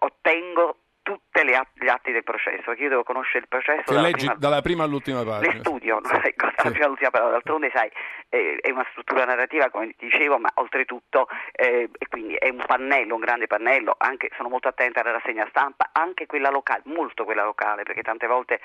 [0.01, 4.25] ottengo tutti gli atti del processo, perché io devo conoscere il processo Che dalla leggi
[4.27, 5.59] prima- dalla prima all'ultima le pagina.
[5.61, 7.89] studio, non è cosa la prima all'ultima parola, d'altronde sai,
[8.29, 12.65] eh, è una struttura narrativa come ti dicevo, ma oltretutto eh, e quindi è un
[12.67, 17.23] pannello, un grande pannello, anche, sono molto attenta alla rassegna stampa, anche quella locale, molto
[17.25, 18.61] quella locale, perché tante volte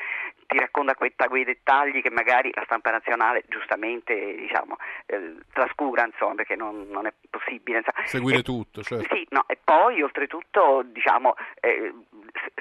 [0.47, 6.33] ti racconta quei, quei dettagli che magari la stampa nazionale giustamente diciamo, eh, trascura, insomma,
[6.33, 7.77] perché non, non è possibile.
[7.79, 8.07] insomma.
[8.07, 9.13] Seguire E- tutto, certo.
[9.13, 11.93] sì, no, e poi oltretutto diciamo eh,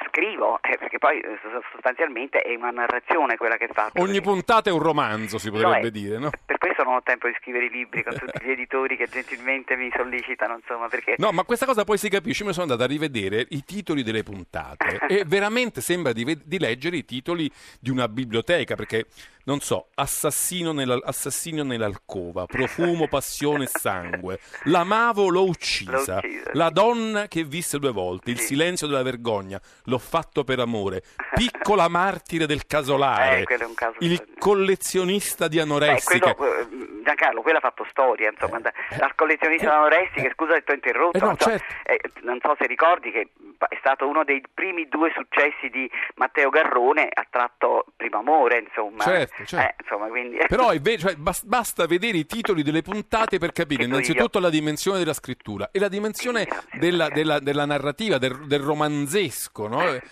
[0.08, 1.38] scrivo, eh, perché poi eh,
[1.72, 4.00] sostanzialmente è una narrazione quella che faccio.
[4.00, 5.90] Ogni puntata è un romanzo, si potrebbe Lo è.
[5.90, 6.30] dire, no?
[6.44, 9.76] Per questo non ho tempo di scrivere i libri con tutti gli editori che gentilmente
[9.76, 12.44] mi sollecitano, insomma, perché No, ma questa cosa poi si capisce.
[12.44, 16.58] Mi sono andato a rivedere i titoli delle puntate e veramente sembra di, ve- di
[16.58, 19.06] leggere i titoli di una biblioteca perché,
[19.50, 26.70] non so, assassino nella- assassino nell'alcova, profumo, passione e sangue, l'amavo, l'ho uccisa, uccisa, la
[26.70, 31.02] donna che visse due volte, il silenzio della vergogna, l'ho fatto per amore,
[31.34, 36.32] piccola martire del casolare, Eh, caso il collezionista di Eh, anoressiche.
[36.34, 40.70] quello, eh, Giancarlo, quello ha fatto storia, insomma, da- dal collezionista anoressiche, scusa se ti
[40.70, 41.64] ho interrotto, Eh no, non, so, certo.
[41.86, 43.28] eh, non so se ricordi che
[43.68, 49.02] è stato uno dei primi due successi di Matteo Garrone, ha tratto Primo Amore, insomma.
[49.02, 49.56] Certo, certo.
[49.56, 50.38] Eh, insomma, quindi...
[50.48, 54.98] Però vero, cioè, bas- basta vedere i titoli delle puntate per capire innanzitutto la dimensione
[54.98, 59.82] della scrittura e la dimensione della, della- della narrativa, del, del romanzesco, no?
[59.82, 60.02] Eh.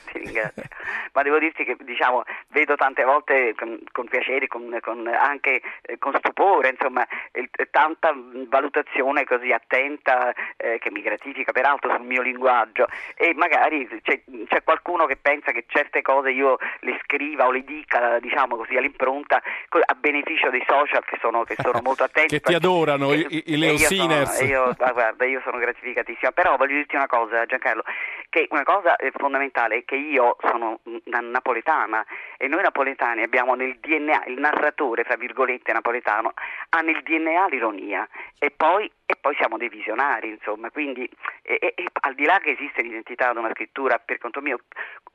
[1.13, 5.99] Ma devo dirti che diciamo, vedo tante volte con, con piacere, con, con- anche eh,
[5.99, 12.05] con stupore, insomma, il- tanta mh, valutazione così attenta eh, che mi gratifica peraltro sul
[12.07, 12.87] mio linguaggio
[13.17, 17.65] e magari c'è, c'è qualcuno che pensa che certe cose io le scriva o le
[17.65, 22.39] dica, diciamo così, all'impronta co- a beneficio dei social che sono, che sono molto attenti.
[22.39, 25.41] che ti adorano, i, i- i E Leo io sono- e io, ma guarda, io
[25.45, 27.83] sono gratificatissima, però voglio dirti una cosa, Giancarlo,
[28.29, 32.05] che una cosa eh, fondamentale è che io sono una napoletana
[32.37, 36.33] e noi napoletani abbiamo nel DNA, il narratore, fra virgolette, napoletano,
[36.71, 38.07] ha nel DNA l'ironia
[38.39, 41.09] e poi, e poi siamo dei visionari, insomma, quindi
[41.41, 44.59] e- e- al di là che esiste l'identità di una scrittura, per conto mio,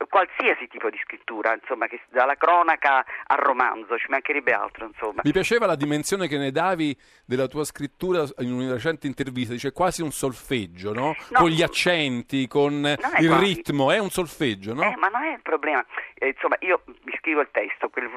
[0.08, 5.22] qualsiasi tipo di scrittura, insomma, che dalla cronaca al romanzo, ci mancherebbe altro, insomma.
[5.22, 9.70] Mi piaceva la dimensione che ne davi della tua scrittura in una recente intervista, dice
[9.72, 11.14] quasi un solfeggio, no?
[11.30, 11.38] No.
[11.38, 12.98] Con gli accenti, con il
[13.28, 13.44] quasi.
[13.44, 14.82] ritmo, è un solfeggio, no?
[14.82, 15.84] Eh, ma non è il problema.
[16.14, 18.10] Eh, insomma, io mi scrivo il testo, quel-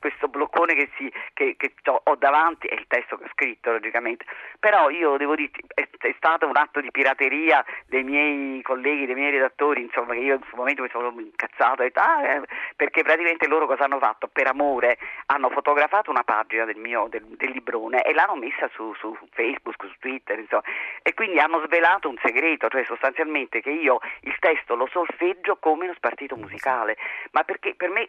[0.00, 3.70] questo bloccone che, si, che, che ho, ho davanti è il testo che ho scritto,
[3.70, 4.24] logicamente.
[4.58, 9.14] Però io devo dirti, è, è stato un atto di pirateria dei miei colleghi, dei
[9.14, 12.42] miei redattori, insomma, che io in un momento mi sono incazzato, detto, ah, eh,
[12.74, 14.28] perché praticamente loro cosa hanno fatto?
[14.28, 18.94] Per amore hanno fotografato una pagina del mio del, del librone e l'hanno messa su,
[18.94, 20.62] su Facebook, su Twitter, insomma,
[21.02, 25.84] e quindi hanno svelato un segreto, cioè sostanzialmente che io il testo lo solfeggio come
[25.84, 26.96] uno spartito musicale,
[27.32, 28.08] ma perché per me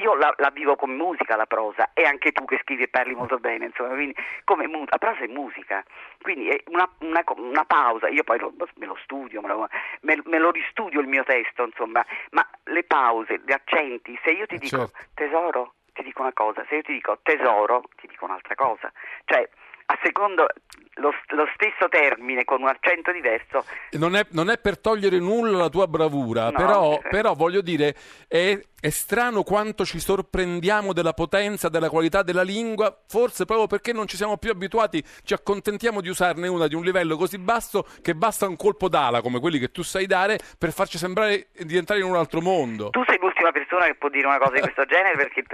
[0.00, 3.14] io la, la vivo come musica la prosa e anche tu che scrivi e parli
[3.14, 4.14] molto bene, insomma, quindi
[4.44, 5.84] come mu- la prosa è musica,
[6.20, 9.68] quindi è una, una una pausa, io poi lo- me lo studio, me lo,
[10.02, 14.46] me- me lo ristudio il mio testo, insomma, ma le pause, gli accenti, se io
[14.46, 14.98] ti dico certo.
[15.14, 18.92] tesoro, ti dico una cosa, se io ti dico tesoro, ti dico un'altra cosa,
[19.24, 19.48] cioè
[19.86, 20.46] a secondo
[20.94, 25.58] lo, lo stesso termine con un accento diverso Non è, non è per togliere nulla
[25.58, 27.08] alla tua bravura, No, però, sì.
[27.10, 27.94] però voglio dire,
[28.26, 33.94] è, è strano quanto ci sorprendiamo della potenza, della qualità della lingua, forse proprio perché
[33.94, 37.86] non ci siamo più abituati, ci accontentiamo di usarne una di un livello così basso
[38.02, 41.78] che basta un colpo d'ala come quelli che tu sai dare per farci sembrare di
[41.78, 42.90] entrare in un altro mondo.
[42.90, 45.44] Tu sei l'ultima persona che può dire una cosa di questo genere perché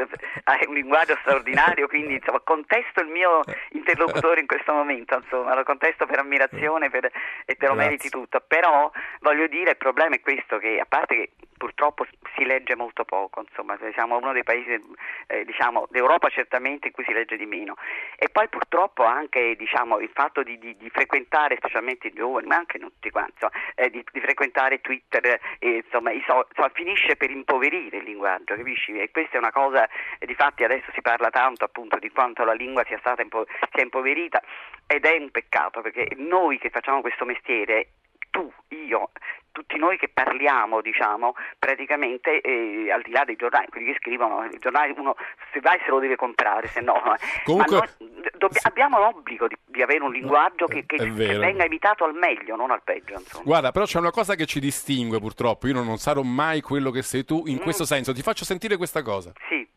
[0.50, 3.42] hai un linguaggio straordinario, quindi insomma contesto il mio
[3.74, 7.12] interlocutore in questo momento, insomma, lo contesto per ammirazione per-
[7.44, 7.76] e te lo Grazie.
[7.76, 8.42] meriti tutto.
[8.44, 8.90] Però
[9.20, 11.30] voglio dire, il problema è questo che a parte che
[11.60, 14.80] purtroppo si legge molto poco, insomma, siamo uno dei paesi
[15.26, 17.74] eh, diciamo, d'Europa certamente in cui si legge di meno.
[18.16, 22.56] E poi purtroppo anche diciamo, il fatto di, di- di frequentare, specialmente i giovani, ma
[22.56, 27.30] anche tutti quanti, insomma, eh, di, di frequentare Twitter, eh, insomma, so- insomma, finisce per
[27.30, 28.96] impoverire il linguaggio, capisci?
[28.98, 29.88] E questa è una cosa,
[30.18, 33.82] eh, difatti adesso si parla tanto appunto di quanto la lingua sia stata impo- sia
[33.82, 34.40] impoverita
[34.86, 37.88] ed è un peccato perché noi che facciamo questo mestiere
[38.30, 39.10] tu, io,
[39.52, 44.44] tutti noi che parliamo, diciamo, praticamente eh, al di là dei giornali, quelli che scrivono,
[44.44, 45.14] i giornali uno
[45.52, 46.94] se vai se lo deve comprare, se no.
[47.14, 47.18] eh.
[47.44, 51.64] Comunque- Ma noi dobb- abbiamo l'obbligo di, di avere un linguaggio che, che- che venga
[51.64, 53.14] imitato al meglio, non al peggio.
[53.14, 53.44] Insomma.
[53.44, 55.66] Guarda, però c'è una cosa che ci distingue purtroppo.
[55.66, 57.62] Io non, non sarò mai quello che sei tu in Mm.
[57.62, 58.12] questo senso.
[58.12, 59.32] Ti faccio sentire questa cosa.
[59.48, 59.68] Sì.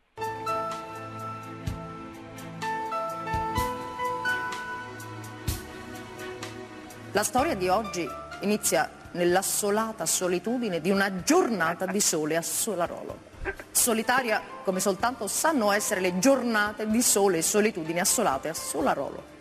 [7.12, 8.08] La storia di oggi
[8.42, 13.32] inizia nell'assolata solitudine di una giornata di sole a Solarolo.
[13.72, 19.32] Solitaria come soltanto sanno essere le giornate di sole e solitudine assolate a Solarolo.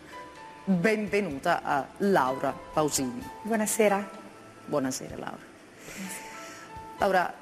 [0.65, 3.21] Benvenuta a Laura Pausini.
[3.43, 4.09] Buonasera.
[4.65, 5.51] Buonasera Laura.
[6.99, 7.33] Laura,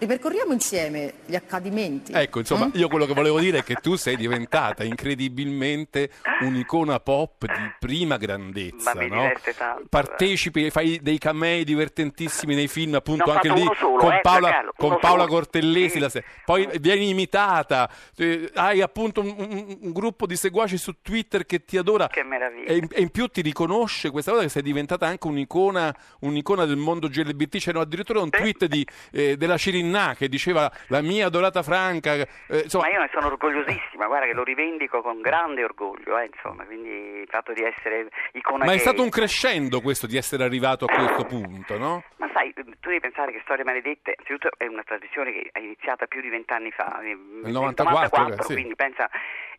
[0.00, 2.12] ripercorriamo insieme gli accadimenti.
[2.12, 2.70] Ecco, insomma, Mm?
[2.74, 6.10] io quello che volevo dire è che tu sei diventata incredibilmente
[6.40, 9.30] un'icona pop di prima grandezza, Ma mi no?
[9.56, 14.12] tanto, Partecipi, fai dei camei divertentissimi nei film, appunto, Ne ho anche lì solo, con
[14.12, 15.26] eh, Paola, con Paola.
[15.26, 15.98] Cortellesi, Sì.
[15.98, 20.96] la se- poi vieni imitata, eh, hai appunto un, un- un gruppo di seguaci su
[21.02, 22.68] Twitter che ti adora Che meraviglia.
[22.70, 26.64] e in, e in più ti riconosce questa cosa che sei diventata anche un'icona, un'icona
[26.64, 27.58] del mondo LGBT.
[27.58, 32.14] C'era addirittura un tweet di, eh, della Cirinna che diceva la mia adorata Franca.
[32.14, 32.26] eh,
[32.64, 36.64] insomma, Ma io ne sono orgogliosissima, guarda che lo rivendico con grande orgoglio, eh, insomma,
[36.64, 40.84] quindi il fatto di essere icona ma è stato un crescendo questo di essere arrivato
[40.84, 42.04] a questo punto, no?
[42.16, 46.06] Ma sai, tu devi pensare che Storie Maledette, innanzitutto è una trasmissione che è iniziata
[46.06, 48.52] più di vent'anni fa, nel Nel 94, sì.
[48.54, 49.08] quindi pensa...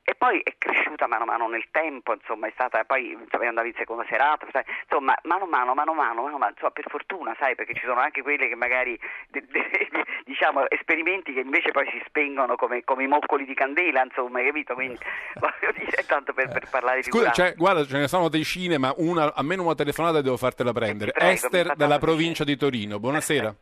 [0.03, 3.69] E poi è cresciuta mano a mano nel tempo, insomma, è stata, poi insomma, andavi
[3.69, 6.85] in seconda serata, sai, insomma, mano a mano, mano a mano, mano mano, insomma, per
[6.89, 8.99] fortuna, sai, perché ci sono anche quelle che magari,
[9.29, 9.89] de- de-
[10.25, 14.47] diciamo, esperimenti che invece poi si spengono come, come i moccoli di candela, insomma, hai
[14.47, 14.73] capito?
[14.73, 14.97] Quindi,
[15.39, 18.91] voglio dire, tanto per, per parlare di Scusa, cioè, guarda, ce ne sono decine, ma
[18.97, 21.11] una, almeno una telefonata devo fartera prendere.
[21.11, 22.99] Ti prego, fa dalla provincia di Torino.
[22.99, 23.55] Buonasera.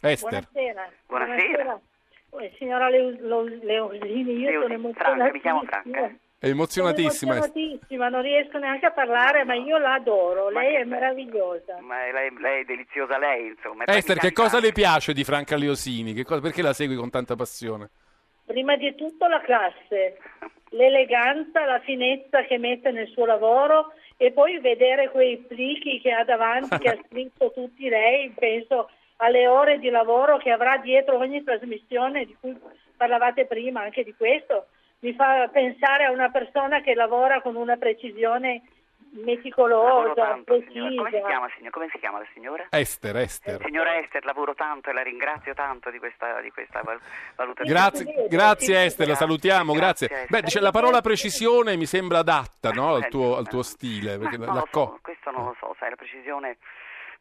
[0.00, 0.48] Esther.
[0.50, 0.90] Buonasera.
[1.06, 1.74] Buonasera.
[1.74, 1.80] Eh,
[2.58, 5.66] Signora Leo- Lo- Leosini, io sono Leosini, Franca, mi chiamo emozionatissima.
[5.98, 6.16] Franca.
[6.38, 7.32] È emozionatissima.
[7.34, 10.90] Sono emozionatissima, non riesco neanche a parlare, ma io la adoro, Ma lei è bello.
[10.90, 11.78] meravigliosa.
[11.80, 13.84] Ma lei, lei è deliziosa lei, insomma.
[13.86, 16.14] Esther, che cosa le piace di Franca Liosini?
[16.14, 17.90] Che cosa- perché la segui con tanta passione?
[18.44, 20.18] Prima di tutto la classe,
[20.70, 26.24] l'eleganza, la finezza che mette nel suo lavoro e poi vedere quei plichi che ha
[26.24, 28.90] davanti, che ha scritto tutti lei, penso
[29.22, 32.58] alle ore di lavoro che avrà dietro ogni trasmissione di cui
[32.96, 34.66] parlavate prima, anche di questo,
[35.00, 38.62] mi fa pensare a una persona che lavora con una precisione
[39.14, 40.88] meticolosa, tanto, signora.
[40.88, 41.26] Come si precisa.
[41.28, 41.70] chiama, signora?
[41.70, 42.66] Come si chiama la signora?
[42.70, 43.60] Esther, Esther.
[43.64, 46.98] Signora Esther, lavoro tanto e la ringrazio tanto di questa, di questa val-
[47.36, 47.78] valutazione.
[47.78, 50.26] Grazie, grazie Esther, la salutiamo, grazie.
[50.28, 54.18] Beh, dice, la parola precisione mi sembra adatta no, al, tuo, al tuo stile.
[54.18, 56.56] Perché la- la so, co- questo non lo so, sai, la precisione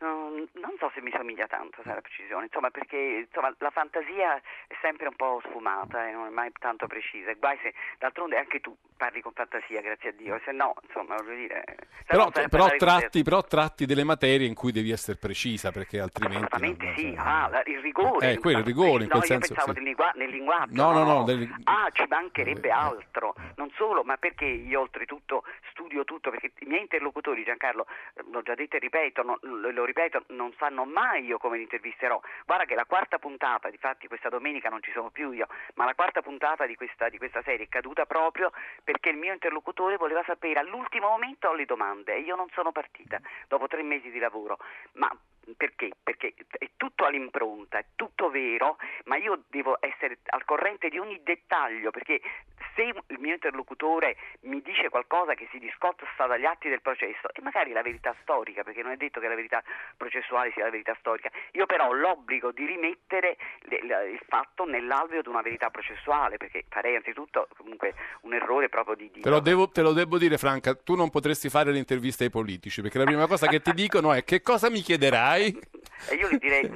[0.01, 4.35] non, non so se mi somiglia tanto, sai, la precisione, insomma, perché insomma, la fantasia
[4.67, 7.31] è sempre un po' sfumata e non è mai tanto precisa.
[7.33, 11.15] Guai se d'altronde anche tu parli con fantasia, grazie a Dio, e se no, insomma,
[11.15, 14.91] voglio dire, se Però, no, sai però tratti, però tratti delle materie in cui devi
[14.91, 16.45] essere precisa, perché altrimenti...
[16.51, 17.23] Assolutamente no, no, sì, no.
[17.23, 18.31] ah, la- il rigore.
[18.31, 19.73] Eh, quello, il rigore, in no, quel io senso, pensavo sì.
[19.75, 20.73] del, lingua- nel linguaggio.
[20.81, 23.35] No, no, no, del- Ah, ci mancherebbe altro.
[23.55, 28.41] Non solo, ma perché io oltretutto studio tutto, perché i miei interlocutori, Giancarlo, eh, l'ho
[28.43, 32.19] già detto e ripeto, non- lo, lo ripeto, non sanno mai io come li intervisterò.
[32.45, 35.93] Guarda che la quarta puntata, difatti questa domenica non ci sono più io, ma la
[35.93, 38.51] quarta puntata di questa, di questa serie è caduta proprio
[38.83, 43.19] perché il mio interlocutore voleva sapere all'ultimo momento le domande e io non sono partita
[43.47, 44.57] dopo tre mesi di lavoro.
[44.93, 45.11] Ma
[45.57, 45.91] perché?
[46.01, 51.21] Perché è tutto all'impronta, è tutto vero, ma io devo essere al corrente di ogni
[51.23, 52.21] dettaglio, perché
[52.75, 57.41] se il mio interlocutore mi dice qualcosa che si discosta dagli atti del processo, e
[57.41, 59.63] magari la verità storica, perché non è detto che la verità
[59.97, 63.37] processuale sia la verità storica, io però ho l'obbligo di rimettere
[63.69, 69.11] il fatto nell'alveo di una verità processuale, perché farei anzitutto comunque un errore proprio di...
[69.11, 72.29] Te lo, devo, te lo devo dire, Franca, tu non potresti fare le interviste ai
[72.29, 74.81] politici, perché la prima cosa che ti dicono è che cosa mi
[75.31, 75.59] chiederai?
[76.09, 76.69] E io gli direi,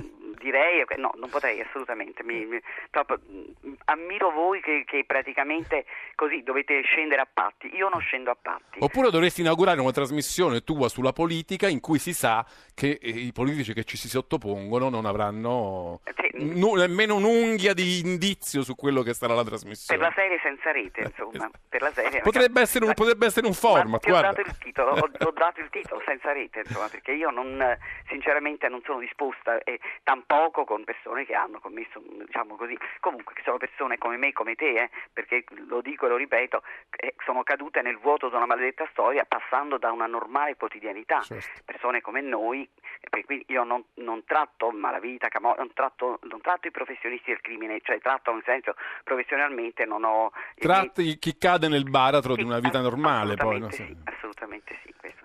[0.45, 2.61] direi no, non potrei assolutamente, mi, mi-
[2.91, 8.30] proprio, mh, ammiro voi che, che praticamente così dovete scendere a patti, io non scendo
[8.30, 8.77] a patti.
[8.80, 12.45] Oppure dovresti inaugurare una trasmissione tua sulla politica in cui si sa
[12.76, 16.01] che eh, i politici che ci si sottopongono non avranno
[16.34, 20.01] nu- nemmeno un'unghia di indizio su quello che sarà la Per trasmissione.
[20.01, 22.22] la serie senza rete, insomma, per la serie...
[22.22, 25.69] Potrebbe essere un, potrebbe essere un format, ho dato il titolo, ho, ho dato il
[25.69, 30.35] titolo senza rete, insomma, perché io non, eh, sinceramente non sono disposta e tampoco
[30.66, 34.84] con persone che hanno commesso, diciamo così, comunque che sono persone come me, come te,
[34.84, 36.62] eh, perché lo dico e lo ripeto,
[36.98, 41.22] eh, sono cadute nel vuoto di una maledetta storia passando da una normale quotidianità.
[41.22, 41.62] Certo.
[41.66, 46.68] Persone come noi, perché qui io non, non tratto malavita, camo- non tratto, non tratto
[46.68, 50.32] i professionisti del crimine, cioè tratto in senso professionalmente non ho...
[50.56, 53.36] Tratti chi cade nel baratro di una vita normale.
[53.36, 53.68] Poi, no?
[53.68, 55.24] Assolutamente sì, assolutamente sì, questo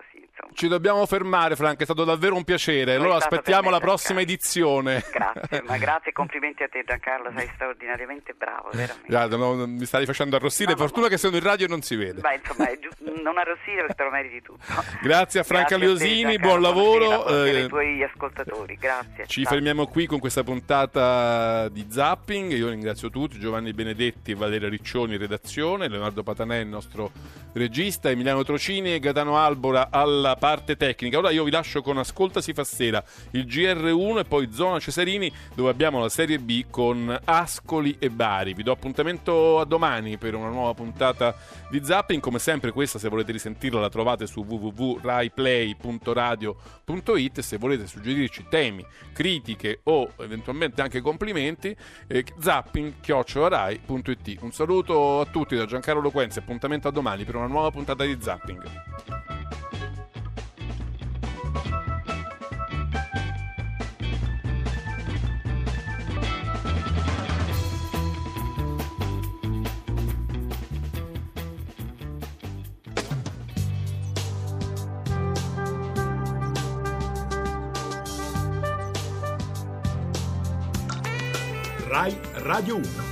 [0.53, 2.95] Ci dobbiamo fermare, Franca, è stato davvero un piacere.
[2.95, 5.03] Allora aspettiamo la prossima edizione.
[5.11, 9.07] Grazie, ma grazie complimenti a te Giancarlo, sei straordinariamente bravo, veramente.
[9.07, 11.95] Guarda, no, no, mi stai facendo arrossire, fortuna che sono in radio e non si
[11.95, 12.21] vede.
[12.21, 12.91] Beh, insomma, giu-
[13.21, 14.63] non arrossire perché te lo meriti tutto.
[15.01, 17.05] Grazie a Franca Grazie Liosini, buon lavoro.
[17.05, 19.25] buonasera, buonasera eh, ai tuoi ascoltatori, grazie.
[19.27, 19.53] Ci Ciao.
[19.53, 22.51] fermiamo qui con questa puntata di Zapping.
[22.51, 27.11] Io ringrazio tutti, Giovanni Benedetti, Valeria Riccioni, redazione, Leonardo Patanè, il nostro
[27.53, 31.19] regista, Emiliano Trocini e Gaetano Albora alla parte tecnica.
[31.19, 33.03] Ora io vi lascio con Ascolta si fa sera,
[33.33, 38.55] il GR1 e poi Zona Cesarini dove abbiamo la Serie B con Ascoli e Bari.
[38.55, 41.35] Vi do appuntamento a domani per una nuova puntata
[41.69, 42.19] di Zapping.
[42.19, 49.81] Come sempre questa se volete risentirla la trovate su www.raiplay.radio.it se volete suggerirci temi, critiche
[49.83, 51.77] o eventualmente anche complimenti
[52.07, 57.69] eh, zapping.rai.it Un saluto a tutti da Giancarlo Loquenzi, appuntamento a domani per una nuova
[57.69, 59.40] puntata di Zapping.
[81.91, 82.15] Rai
[82.45, 83.10] Radio 1.